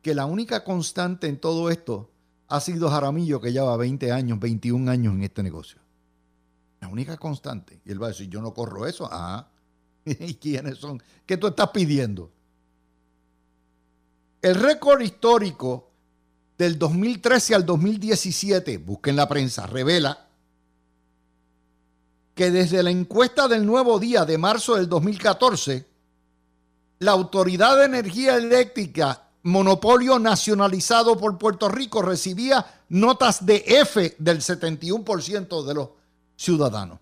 que 0.03 0.15
la 0.15 0.27
única 0.27 0.65
constante 0.65 1.29
en 1.29 1.39
todo 1.39 1.71
esto 1.71 2.11
ha 2.49 2.61
sido 2.61 2.91
Jaramillo, 2.91 3.41
que 3.41 3.53
lleva 3.53 3.77
20 3.77 4.13
años, 4.13 4.39
21 4.39 4.91
años 4.91 5.15
en 5.15 5.23
este 5.23 5.43
negocio. 5.43 5.81
La 6.81 6.89
única 6.89 7.17
constante. 7.17 7.81
Y 7.85 7.93
él 7.93 8.03
va 8.03 8.07
a 8.07 8.11
decir, 8.11 8.29
yo 8.29 8.43
no 8.43 8.53
corro 8.53 8.87
eso. 8.87 9.09
Ah, 9.11 9.49
¿y 10.05 10.35
quiénes 10.35 10.79
son? 10.79 11.01
¿Qué 11.25 11.37
tú 11.37 11.47
estás 11.47 11.71
pidiendo? 11.71 12.31
El 14.43 14.57
récord 14.57 15.01
histórico 15.01 15.92
del 16.63 16.79
2013 16.79 17.57
al 17.57 17.67
2017, 17.67 18.79
busquen 18.79 19.17
la 19.17 19.29
prensa, 19.29 19.67
revela 19.67 20.29
que 22.37 22.53
desde 22.53 22.85
la 22.85 22.91
encuesta 22.91 23.49
del 23.49 23.67
nuevo 23.67 23.99
día 23.99 24.25
de 24.25 24.39
marzo 24.39 24.77
del 24.77 24.89
2014, 24.89 25.85
la 27.01 27.11
Autoridad 27.11 27.77
de 27.79 27.87
Energía 27.87 28.37
Eléctrica, 28.37 29.25
monopolio 29.43 30.21
nacionalizado 30.21 31.19
por 31.19 31.37
Puerto 31.37 31.69
Rico, 31.69 32.01
recibía 32.01 32.65
notas 32.91 33.45
de 33.45 33.65
F 33.67 34.15
del 34.21 34.39
71% 34.39 35.65
de 35.65 35.75
los 35.75 35.89
ciudadanos. 36.37 37.01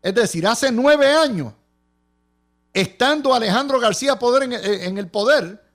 Es 0.00 0.14
decir, 0.14 0.46
hace 0.46 0.72
nueve 0.72 1.12
años, 1.12 1.52
estando 2.72 3.34
Alejandro 3.34 3.78
García 3.78 4.18
poder 4.18 4.44
en, 4.44 4.54
en 4.54 4.96
el 4.96 5.08
poder, 5.08 5.65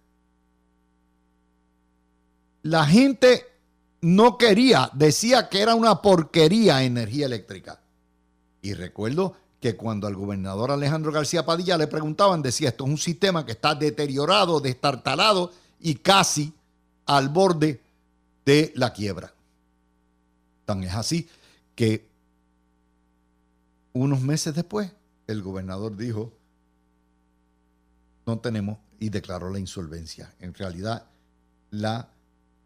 la 2.64 2.86
gente 2.86 3.45
no 4.01 4.38
quería, 4.38 4.89
decía 4.93 5.49
que 5.49 5.62
era 5.62 5.76
una 5.76 6.01
porquería 6.01 6.84
energía 6.84 7.26
eléctrica. 7.26 7.80
Y 8.62 8.74
recuerdo 8.74 9.36
que 9.59 9.76
cuando 9.76 10.07
al 10.07 10.16
gobernador 10.16 10.72
Alejandro 10.72 11.12
García 11.12 11.45
Padilla 11.45 11.78
le 11.78 11.88
preguntaban, 11.88 12.41
decía, 12.41 12.70
esto 12.70 12.86
es 12.86 12.89
un 12.89 12.97
sistema 12.97 13.45
que 13.45 13.51
está 13.51 13.76
deteriorado, 13.76 14.59
destartalado 14.59 15.51
y 15.80 15.95
casi 15.95 16.53
al 17.05 17.30
borde 17.30 17.80
de 18.45 18.72
la 18.76 18.91
quiebra. 18.91 19.34
Tan 20.66 20.84
es 20.84 20.93
así 20.93 21.30
que 21.76 22.07
unos 23.93 24.22
meses 24.22 24.55
después 24.55 24.91
el 25.28 25.41
gobernador 25.43 25.95
dijo, 25.95 26.34
no 28.26 28.39
tenemos 28.39 28.78
y 28.99 29.09
declaró 29.09 29.49
la 29.49 29.59
insolvencia. 29.59 30.34
En 30.39 30.53
realidad, 30.53 31.05
la 31.72 32.09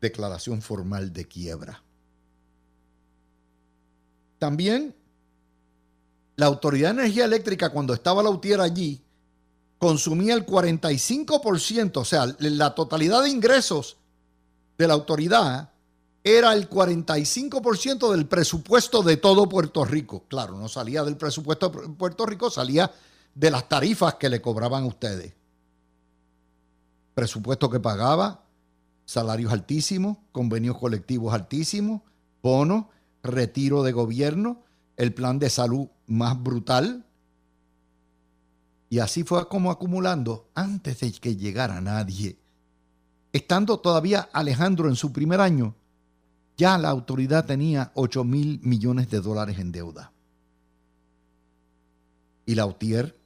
declaración 0.06 0.62
formal 0.62 1.12
de 1.12 1.26
quiebra. 1.26 1.84
También 4.40 4.96
la 6.36 6.46
Autoridad 6.48 6.94
de 6.94 7.02
Energía 7.02 7.26
Eléctrica, 7.26 7.70
cuando 7.70 7.94
estaba 7.94 8.22
la 8.22 8.30
UTIER 8.30 8.62
allí, 8.62 9.02
consumía 9.78 10.34
el 10.34 10.46
45%, 10.46 11.98
o 11.98 12.06
sea, 12.06 12.36
la 12.40 12.76
totalidad 12.76 13.24
de 13.24 13.30
ingresos 13.30 13.98
de 14.78 14.88
la 14.88 14.94
autoridad 14.94 15.72
era 16.24 16.54
el 16.54 16.70
45% 16.70 18.12
del 18.12 18.26
presupuesto 18.26 19.04
de 19.04 19.18
todo 19.18 19.48
Puerto 19.48 19.86
Rico. 19.86 20.24
Claro, 20.28 20.58
no 20.58 20.68
salía 20.68 21.04
del 21.04 21.18
presupuesto 21.18 21.70
de 21.70 21.90
Puerto 21.90 22.26
Rico, 22.26 22.50
salía 22.50 22.92
de 23.34 23.52
las 23.52 23.70
tarifas 23.70 24.16
que 24.16 24.30
le 24.30 24.42
cobraban 24.42 24.84
a 24.84 24.88
ustedes. 24.88 25.34
Presupuesto 27.14 27.70
que 27.70 27.80
pagaba, 27.80 28.45
salarios 29.06 29.54
altísimos, 29.54 30.18
convenios 30.32 30.78
colectivos 30.78 31.34
altísimos, 31.34 32.02
bonos, 32.42 32.86
retiro 33.24 33.84
de 33.84 33.92
gobierno, 33.92 34.64
el 34.98 35.14
plan 35.14 35.40
de 35.40 35.50
salud 35.50 35.88
más 36.08 36.42
brutal. 36.42 37.06
Y 38.90 39.00
así 39.00 39.24
fue 39.24 39.48
como 39.48 39.72
acumulando 39.72 40.50
antes 40.54 41.00
de 41.00 41.12
que 41.12 41.36
llegara 41.36 41.82
nadie. 41.82 42.38
Estando 43.34 43.80
todavía 43.80 44.30
Alejandro 44.32 44.88
en 44.88 44.96
su 44.96 45.12
primer 45.12 45.42
año, 45.42 45.76
ya 46.58 46.78
la 46.78 46.90
autoridad 46.90 47.46
tenía 47.46 47.92
8 47.96 48.24
mil 48.24 48.60
millones 48.64 49.10
de 49.10 49.20
dólares 49.20 49.60
en 49.60 49.72
deuda. 49.72 50.12
Y 52.46 52.56
la 52.56 52.66
UTIER 52.66 53.20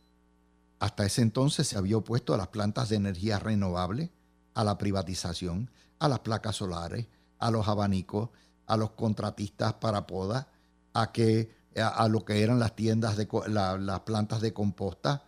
hasta 0.79 1.05
ese 1.05 1.21
entonces 1.21 1.67
se 1.67 1.77
había 1.77 1.97
opuesto 1.97 2.33
a 2.33 2.37
las 2.37 2.47
plantas 2.47 2.89
de 2.89 2.95
energía 2.95 3.37
renovable, 3.37 4.11
a 4.53 4.63
la 4.63 4.77
privatización, 4.77 5.69
a 5.99 6.07
las 6.07 6.19
placas 6.19 6.57
solares, 6.57 7.07
a 7.39 7.51
los 7.51 7.67
abanicos, 7.67 8.29
a 8.67 8.77
los 8.77 8.91
contratistas 8.91 9.73
para 9.73 10.05
poda, 10.05 10.47
a 10.93 11.11
que 11.11 11.51
a, 11.75 12.07
lo 12.07 12.25
que 12.25 12.43
eran 12.43 12.59
las 12.59 12.75
tiendas 12.75 13.17
de 13.17 13.27
las 13.47 13.99
plantas 14.01 14.41
de 14.41 14.53
composta, 14.53 15.23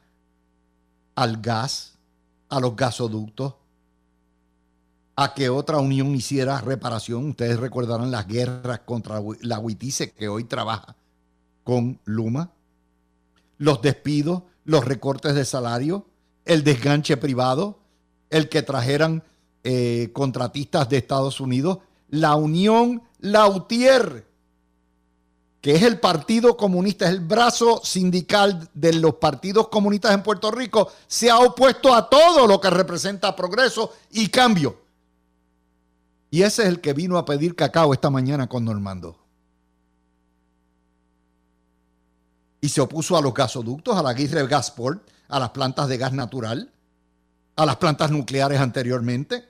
al 1.16 1.42
gas, 1.42 1.98
a 2.50 2.60
los 2.60 2.76
gasoductos, 2.76 3.56
a 5.16 5.34
que 5.34 5.50
otra 5.50 5.78
unión 5.78 6.16
hiciera 6.16 6.62
reparación. 6.62 7.30
Ustedes 7.30 7.60
recordarán 7.60 8.12
las 8.12 8.28
guerras 8.28 8.80
contra 8.80 9.22
la 9.42 9.60
Huitice 9.60 10.12
que 10.12 10.28
hoy 10.28 10.46
trabaja 10.46 10.96
con 11.64 12.00
Luma, 12.06 12.52
los 13.58 13.82
despidos, 13.82 14.44
los 14.64 14.86
recortes 14.86 15.36
de 15.36 15.46
salario, 15.46 16.08
el 16.46 16.64
desganche 16.64 17.18
privado, 17.18 17.81
el 18.32 18.50
que 18.50 18.64
trajeran 18.64 19.24
eh, 19.64 20.10
contratistas 20.14 20.90
de 20.90 20.98
Estados 20.98 21.40
Unidos, 21.40 21.78
la 22.10 22.36
Unión 22.36 23.04
Lautier, 23.20 24.26
que 25.62 25.76
es 25.76 25.84
el 25.84 26.00
Partido 26.00 26.58
Comunista, 26.58 27.06
es 27.06 27.12
el 27.12 27.20
brazo 27.20 27.82
sindical 27.84 28.68
de 28.74 28.94
los 28.94 29.16
partidos 29.16 29.68
comunistas 29.68 30.14
en 30.16 30.24
Puerto 30.24 30.50
Rico, 30.50 30.92
se 31.06 31.30
ha 31.30 31.38
opuesto 31.40 31.94
a 31.94 32.10
todo 32.10 32.48
lo 32.48 32.60
que 32.60 32.72
representa 32.72 33.36
progreso 33.36 33.94
y 34.10 34.30
cambio. 34.30 34.82
Y 36.32 36.42
ese 36.42 36.64
es 36.64 36.70
el 36.70 36.82
que 36.82 36.94
vino 36.94 37.18
a 37.18 37.26
pedir 37.26 37.56
cacao 37.56 37.94
esta 37.94 38.10
mañana 38.10 38.48
con 38.48 38.66
Normando. 38.66 39.18
Y 42.62 42.70
se 42.70 42.80
opuso 42.80 43.18
a 43.18 43.22
los 43.22 43.34
gasoductos, 43.34 43.96
a 43.98 44.02
la 44.02 44.14
Gas 44.14 44.48
Gasport, 44.48 45.04
a 45.28 45.40
las 45.40 45.50
plantas 45.50 45.88
de 45.88 45.98
gas 45.98 46.14
natural, 46.14 46.72
a 47.56 47.66
las 47.66 47.78
plantas 47.78 48.12
nucleares 48.12 48.60
anteriormente. 48.60 49.50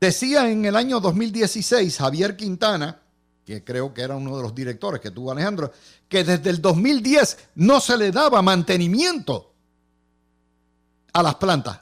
Decía 0.00 0.50
en 0.50 0.64
el 0.64 0.76
año 0.76 1.00
2016 1.00 1.96
Javier 1.96 2.36
Quintana, 2.36 3.00
que 3.44 3.62
creo 3.62 3.92
que 3.92 4.02
era 4.02 4.16
uno 4.16 4.36
de 4.36 4.42
los 4.42 4.54
directores 4.54 5.00
que 5.00 5.10
tuvo 5.10 5.32
Alejandro, 5.32 5.72
que 6.08 6.24
desde 6.24 6.50
el 6.50 6.60
2010 6.60 7.38
no 7.56 7.80
se 7.80 7.96
le 7.96 8.10
daba 8.10 8.42
mantenimiento 8.42 9.52
a 11.12 11.22
las 11.22 11.34
plantas. 11.36 11.80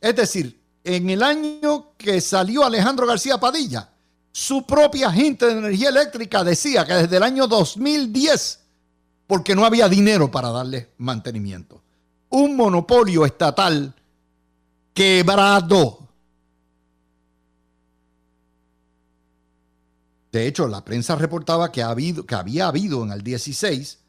Es 0.00 0.16
decir, 0.16 0.60
en 0.82 1.08
el 1.08 1.22
año 1.22 1.92
que 1.96 2.20
salió 2.20 2.64
Alejandro 2.64 3.06
García 3.06 3.38
Padilla, 3.38 3.88
su 4.30 4.66
propia 4.66 5.10
gente 5.10 5.46
de 5.46 5.52
energía 5.52 5.88
eléctrica 5.88 6.44
decía 6.44 6.84
que 6.84 6.94
desde 6.94 7.16
el 7.16 7.22
año 7.22 7.46
2010, 7.46 8.60
porque 9.26 9.54
no 9.54 9.64
había 9.64 9.88
dinero 9.88 10.30
para 10.30 10.50
darle 10.50 10.90
mantenimiento. 10.98 11.82
Un 12.30 12.56
monopolio 12.56 13.24
estatal 13.24 13.94
quebrado 14.92 16.04
De 20.34 20.48
hecho, 20.48 20.66
la 20.66 20.84
prensa 20.84 21.14
reportaba 21.14 21.70
que 21.70 21.80
había 21.80 22.66
habido 22.66 23.04
en 23.04 23.12
el 23.12 23.22
16 23.22 24.00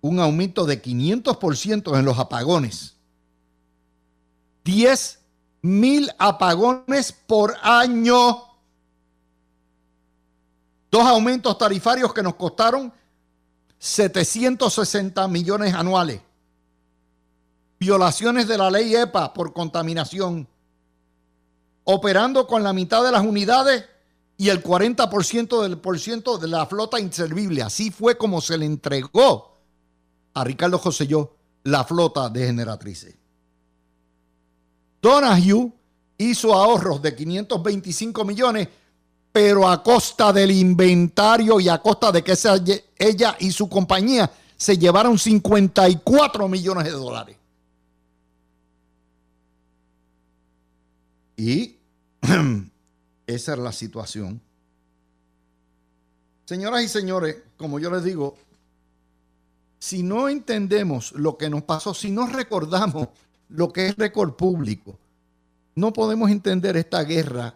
un 0.00 0.18
aumento 0.18 0.66
de 0.66 0.82
500% 0.82 1.96
en 1.96 2.04
los 2.04 2.18
apagones. 2.18 2.96
10 4.64 5.20
mil 5.62 6.10
apagones 6.18 7.12
por 7.12 7.54
año. 7.62 8.42
Dos 10.90 11.06
aumentos 11.06 11.56
tarifarios 11.56 12.12
que 12.12 12.24
nos 12.24 12.34
costaron 12.34 12.92
760 13.78 15.28
millones 15.28 15.74
anuales. 15.74 16.20
Violaciones 17.78 18.48
de 18.48 18.58
la 18.58 18.70
ley 18.70 18.94
EPA 18.94 19.32
por 19.32 19.52
contaminación. 19.52 20.48
operando 21.88 22.48
con 22.48 22.64
la 22.64 22.72
mitad 22.72 23.04
de 23.04 23.12
las 23.12 23.24
unidades 23.24 23.84
y 24.36 24.48
el 24.48 24.62
40% 24.62 25.62
del 25.62 25.78
por 25.78 25.98
ciento 25.98 26.36
de 26.36 26.48
la 26.48 26.66
flota 26.66 26.98
inservible. 26.98 27.62
Así 27.62 27.90
fue 27.90 28.18
como 28.18 28.40
se 28.40 28.58
le 28.58 28.66
entregó 28.66 29.56
a 30.34 30.44
Ricardo 30.44 30.78
Joselló 30.78 31.36
la 31.62 31.84
flota 31.84 32.28
de 32.28 32.46
generatrices. 32.46 33.14
Donahue 35.00 35.72
hizo 36.18 36.54
ahorros 36.54 37.00
de 37.00 37.14
525 37.14 38.24
millones, 38.24 38.68
pero 39.36 39.68
a 39.68 39.82
costa 39.82 40.32
del 40.32 40.50
inventario 40.50 41.60
y 41.60 41.68
a 41.68 41.76
costa 41.76 42.10
de 42.10 42.24
que 42.24 42.32
ella 42.98 43.36
y 43.38 43.52
su 43.52 43.68
compañía 43.68 44.32
se 44.56 44.78
llevaron 44.78 45.18
54 45.18 46.48
millones 46.48 46.84
de 46.84 46.90
dólares. 46.92 47.36
Y 51.36 51.76
esa 53.26 53.52
es 53.52 53.58
la 53.58 53.72
situación. 53.72 54.40
Señoras 56.46 56.84
y 56.84 56.88
señores, 56.88 57.36
como 57.58 57.78
yo 57.78 57.90
les 57.90 58.04
digo, 58.04 58.38
si 59.78 60.02
no 60.02 60.30
entendemos 60.30 61.12
lo 61.12 61.36
que 61.36 61.50
nos 61.50 61.62
pasó, 61.64 61.92
si 61.92 62.10
no 62.10 62.26
recordamos 62.26 63.08
lo 63.50 63.70
que 63.70 63.88
es 63.88 63.96
récord 63.96 64.32
público, 64.32 64.98
no 65.74 65.92
podemos 65.92 66.30
entender 66.30 66.78
esta 66.78 67.04
guerra 67.04 67.54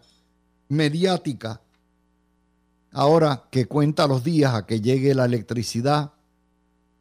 mediática 0.68 1.58
ahora 2.92 3.44
que 3.50 3.66
cuenta 3.66 4.06
los 4.06 4.24
días 4.24 4.54
a 4.54 4.66
que 4.66 4.80
llegue 4.80 5.14
la 5.14 5.24
electricidad, 5.24 6.12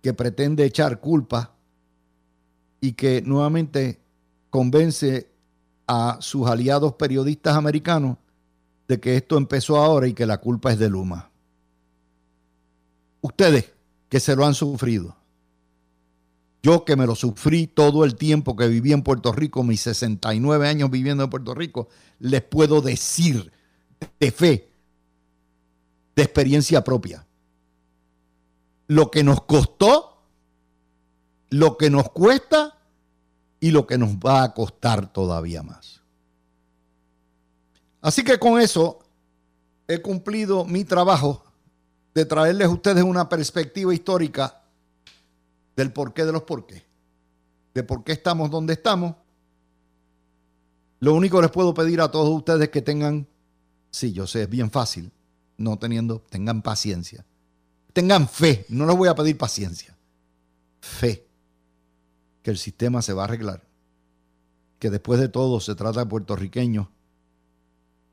que 0.01 0.13
pretende 0.13 0.65
echar 0.65 0.99
culpa 0.99 1.55
y 2.81 2.93
que 2.93 3.21
nuevamente 3.21 3.99
convence 4.49 5.29
a 5.87 6.17
sus 6.21 6.47
aliados 6.47 6.93
periodistas 6.93 7.55
americanos 7.55 8.17
de 8.87 8.99
que 8.99 9.17
esto 9.17 9.37
empezó 9.37 9.77
ahora 9.77 10.07
y 10.07 10.13
que 10.13 10.25
la 10.25 10.39
culpa 10.39 10.71
es 10.71 10.79
de 10.79 10.89
Luma. 10.89 11.29
Ustedes 13.21 13.73
que 14.07 14.19
se 14.19 14.35
lo 14.35 14.45
han 14.45 14.55
sufrido. 14.55 15.15
Yo 16.61 16.83
que 16.83 16.95
me 16.95 17.05
lo 17.05 17.15
sufrí 17.15 17.67
todo 17.67 18.03
el 18.03 18.15
tiempo 18.15 18.55
que 18.55 18.67
viví 18.67 18.91
en 18.91 19.03
Puerto 19.03 19.31
Rico, 19.31 19.63
mis 19.63 19.81
69 19.81 20.67
años 20.67 20.91
viviendo 20.91 21.23
en 21.23 21.29
Puerto 21.29 21.55
Rico, 21.55 21.87
les 22.19 22.41
puedo 22.41 22.81
decir 22.81 23.51
de 24.19 24.31
fe, 24.31 24.69
de 26.19 26.23
experiencia 26.23 26.83
propia, 26.83 27.25
lo 28.87 29.09
que 29.09 29.23
nos 29.23 29.41
costó, 29.43 30.17
lo 31.49 31.77
que 31.77 31.89
nos 31.89 32.09
cuesta 32.09 32.77
y 33.61 33.71
lo 33.71 33.87
que 33.87 33.97
nos 33.97 34.17
va 34.17 34.43
a 34.43 34.53
costar 34.53 35.13
todavía 35.13 35.63
más. 35.63 36.01
Así 38.01 38.25
que 38.25 38.37
con 38.37 38.59
eso 38.59 38.99
he 39.87 40.01
cumplido 40.01 40.65
mi 40.65 40.83
trabajo 40.83 41.41
de 42.13 42.25
traerles 42.25 42.67
a 42.67 42.71
ustedes 42.71 43.05
una 43.05 43.29
perspectiva 43.29 43.93
histórica 43.93 44.61
del 45.77 45.93
porqué 45.93 46.25
de 46.25 46.33
los 46.33 46.43
porqués, 46.43 46.83
de 47.73 47.83
por 47.83 48.03
qué 48.03 48.11
estamos 48.11 48.51
donde 48.51 48.73
estamos. 48.73 49.15
Lo 50.99 51.13
único 51.13 51.37
que 51.37 51.43
les 51.43 51.51
puedo 51.51 51.73
pedir 51.73 52.01
a 52.01 52.11
todos 52.11 52.27
ustedes 52.27 52.63
es 52.63 52.69
que 52.71 52.81
tengan, 52.81 53.25
sí, 53.89 54.11
yo 54.11 54.27
sé, 54.27 54.43
es 54.43 54.49
bien 54.49 54.69
fácil, 54.69 55.13
no 55.59 55.77
teniendo, 55.77 56.21
tengan 56.29 56.61
paciencia. 56.61 57.25
Tengan 57.93 58.27
fe, 58.27 58.65
no 58.69 58.85
les 58.85 58.95
voy 58.95 59.09
a 59.09 59.15
pedir 59.15 59.37
paciencia. 59.37 59.95
Fe, 60.79 61.27
que 62.41 62.51
el 62.51 62.57
sistema 62.57 63.01
se 63.01 63.13
va 63.13 63.23
a 63.23 63.25
arreglar. 63.25 63.63
Que 64.79 64.89
después 64.89 65.19
de 65.19 65.27
todo 65.27 65.59
se 65.59 65.75
trata 65.75 65.99
de 65.99 66.05
puertorriqueños 66.05 66.87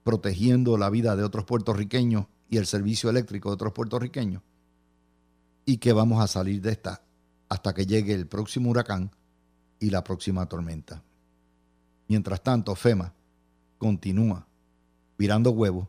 protegiendo 0.03 0.79
la 0.79 0.89
vida 0.89 1.17
de 1.17 1.25
otros 1.25 1.45
puertorriqueños 1.45 2.27
y 2.49 2.59
el 2.59 2.67
servicio 2.67 3.11
eléctrico 3.11 3.49
de 3.49 3.55
otros 3.55 3.73
puertorriqueños. 3.73 4.43
Y 5.65 5.79
que 5.79 5.93
vamos 5.93 6.23
a 6.23 6.29
salir 6.29 6.61
de 6.61 6.71
esta 6.71 7.03
hasta 7.49 7.75
que 7.75 7.87
llegue 7.87 8.15
el 8.15 8.27
próximo 8.29 8.71
huracán 8.71 9.11
y 9.81 9.91
la 9.91 10.05
próxima 10.05 10.47
tormenta. 10.47 11.03
Mientras 12.07 12.41
tanto, 12.41 12.75
FEMA 12.77 13.13
continúa 13.79 14.47
virando 15.19 15.51
huevos 15.51 15.89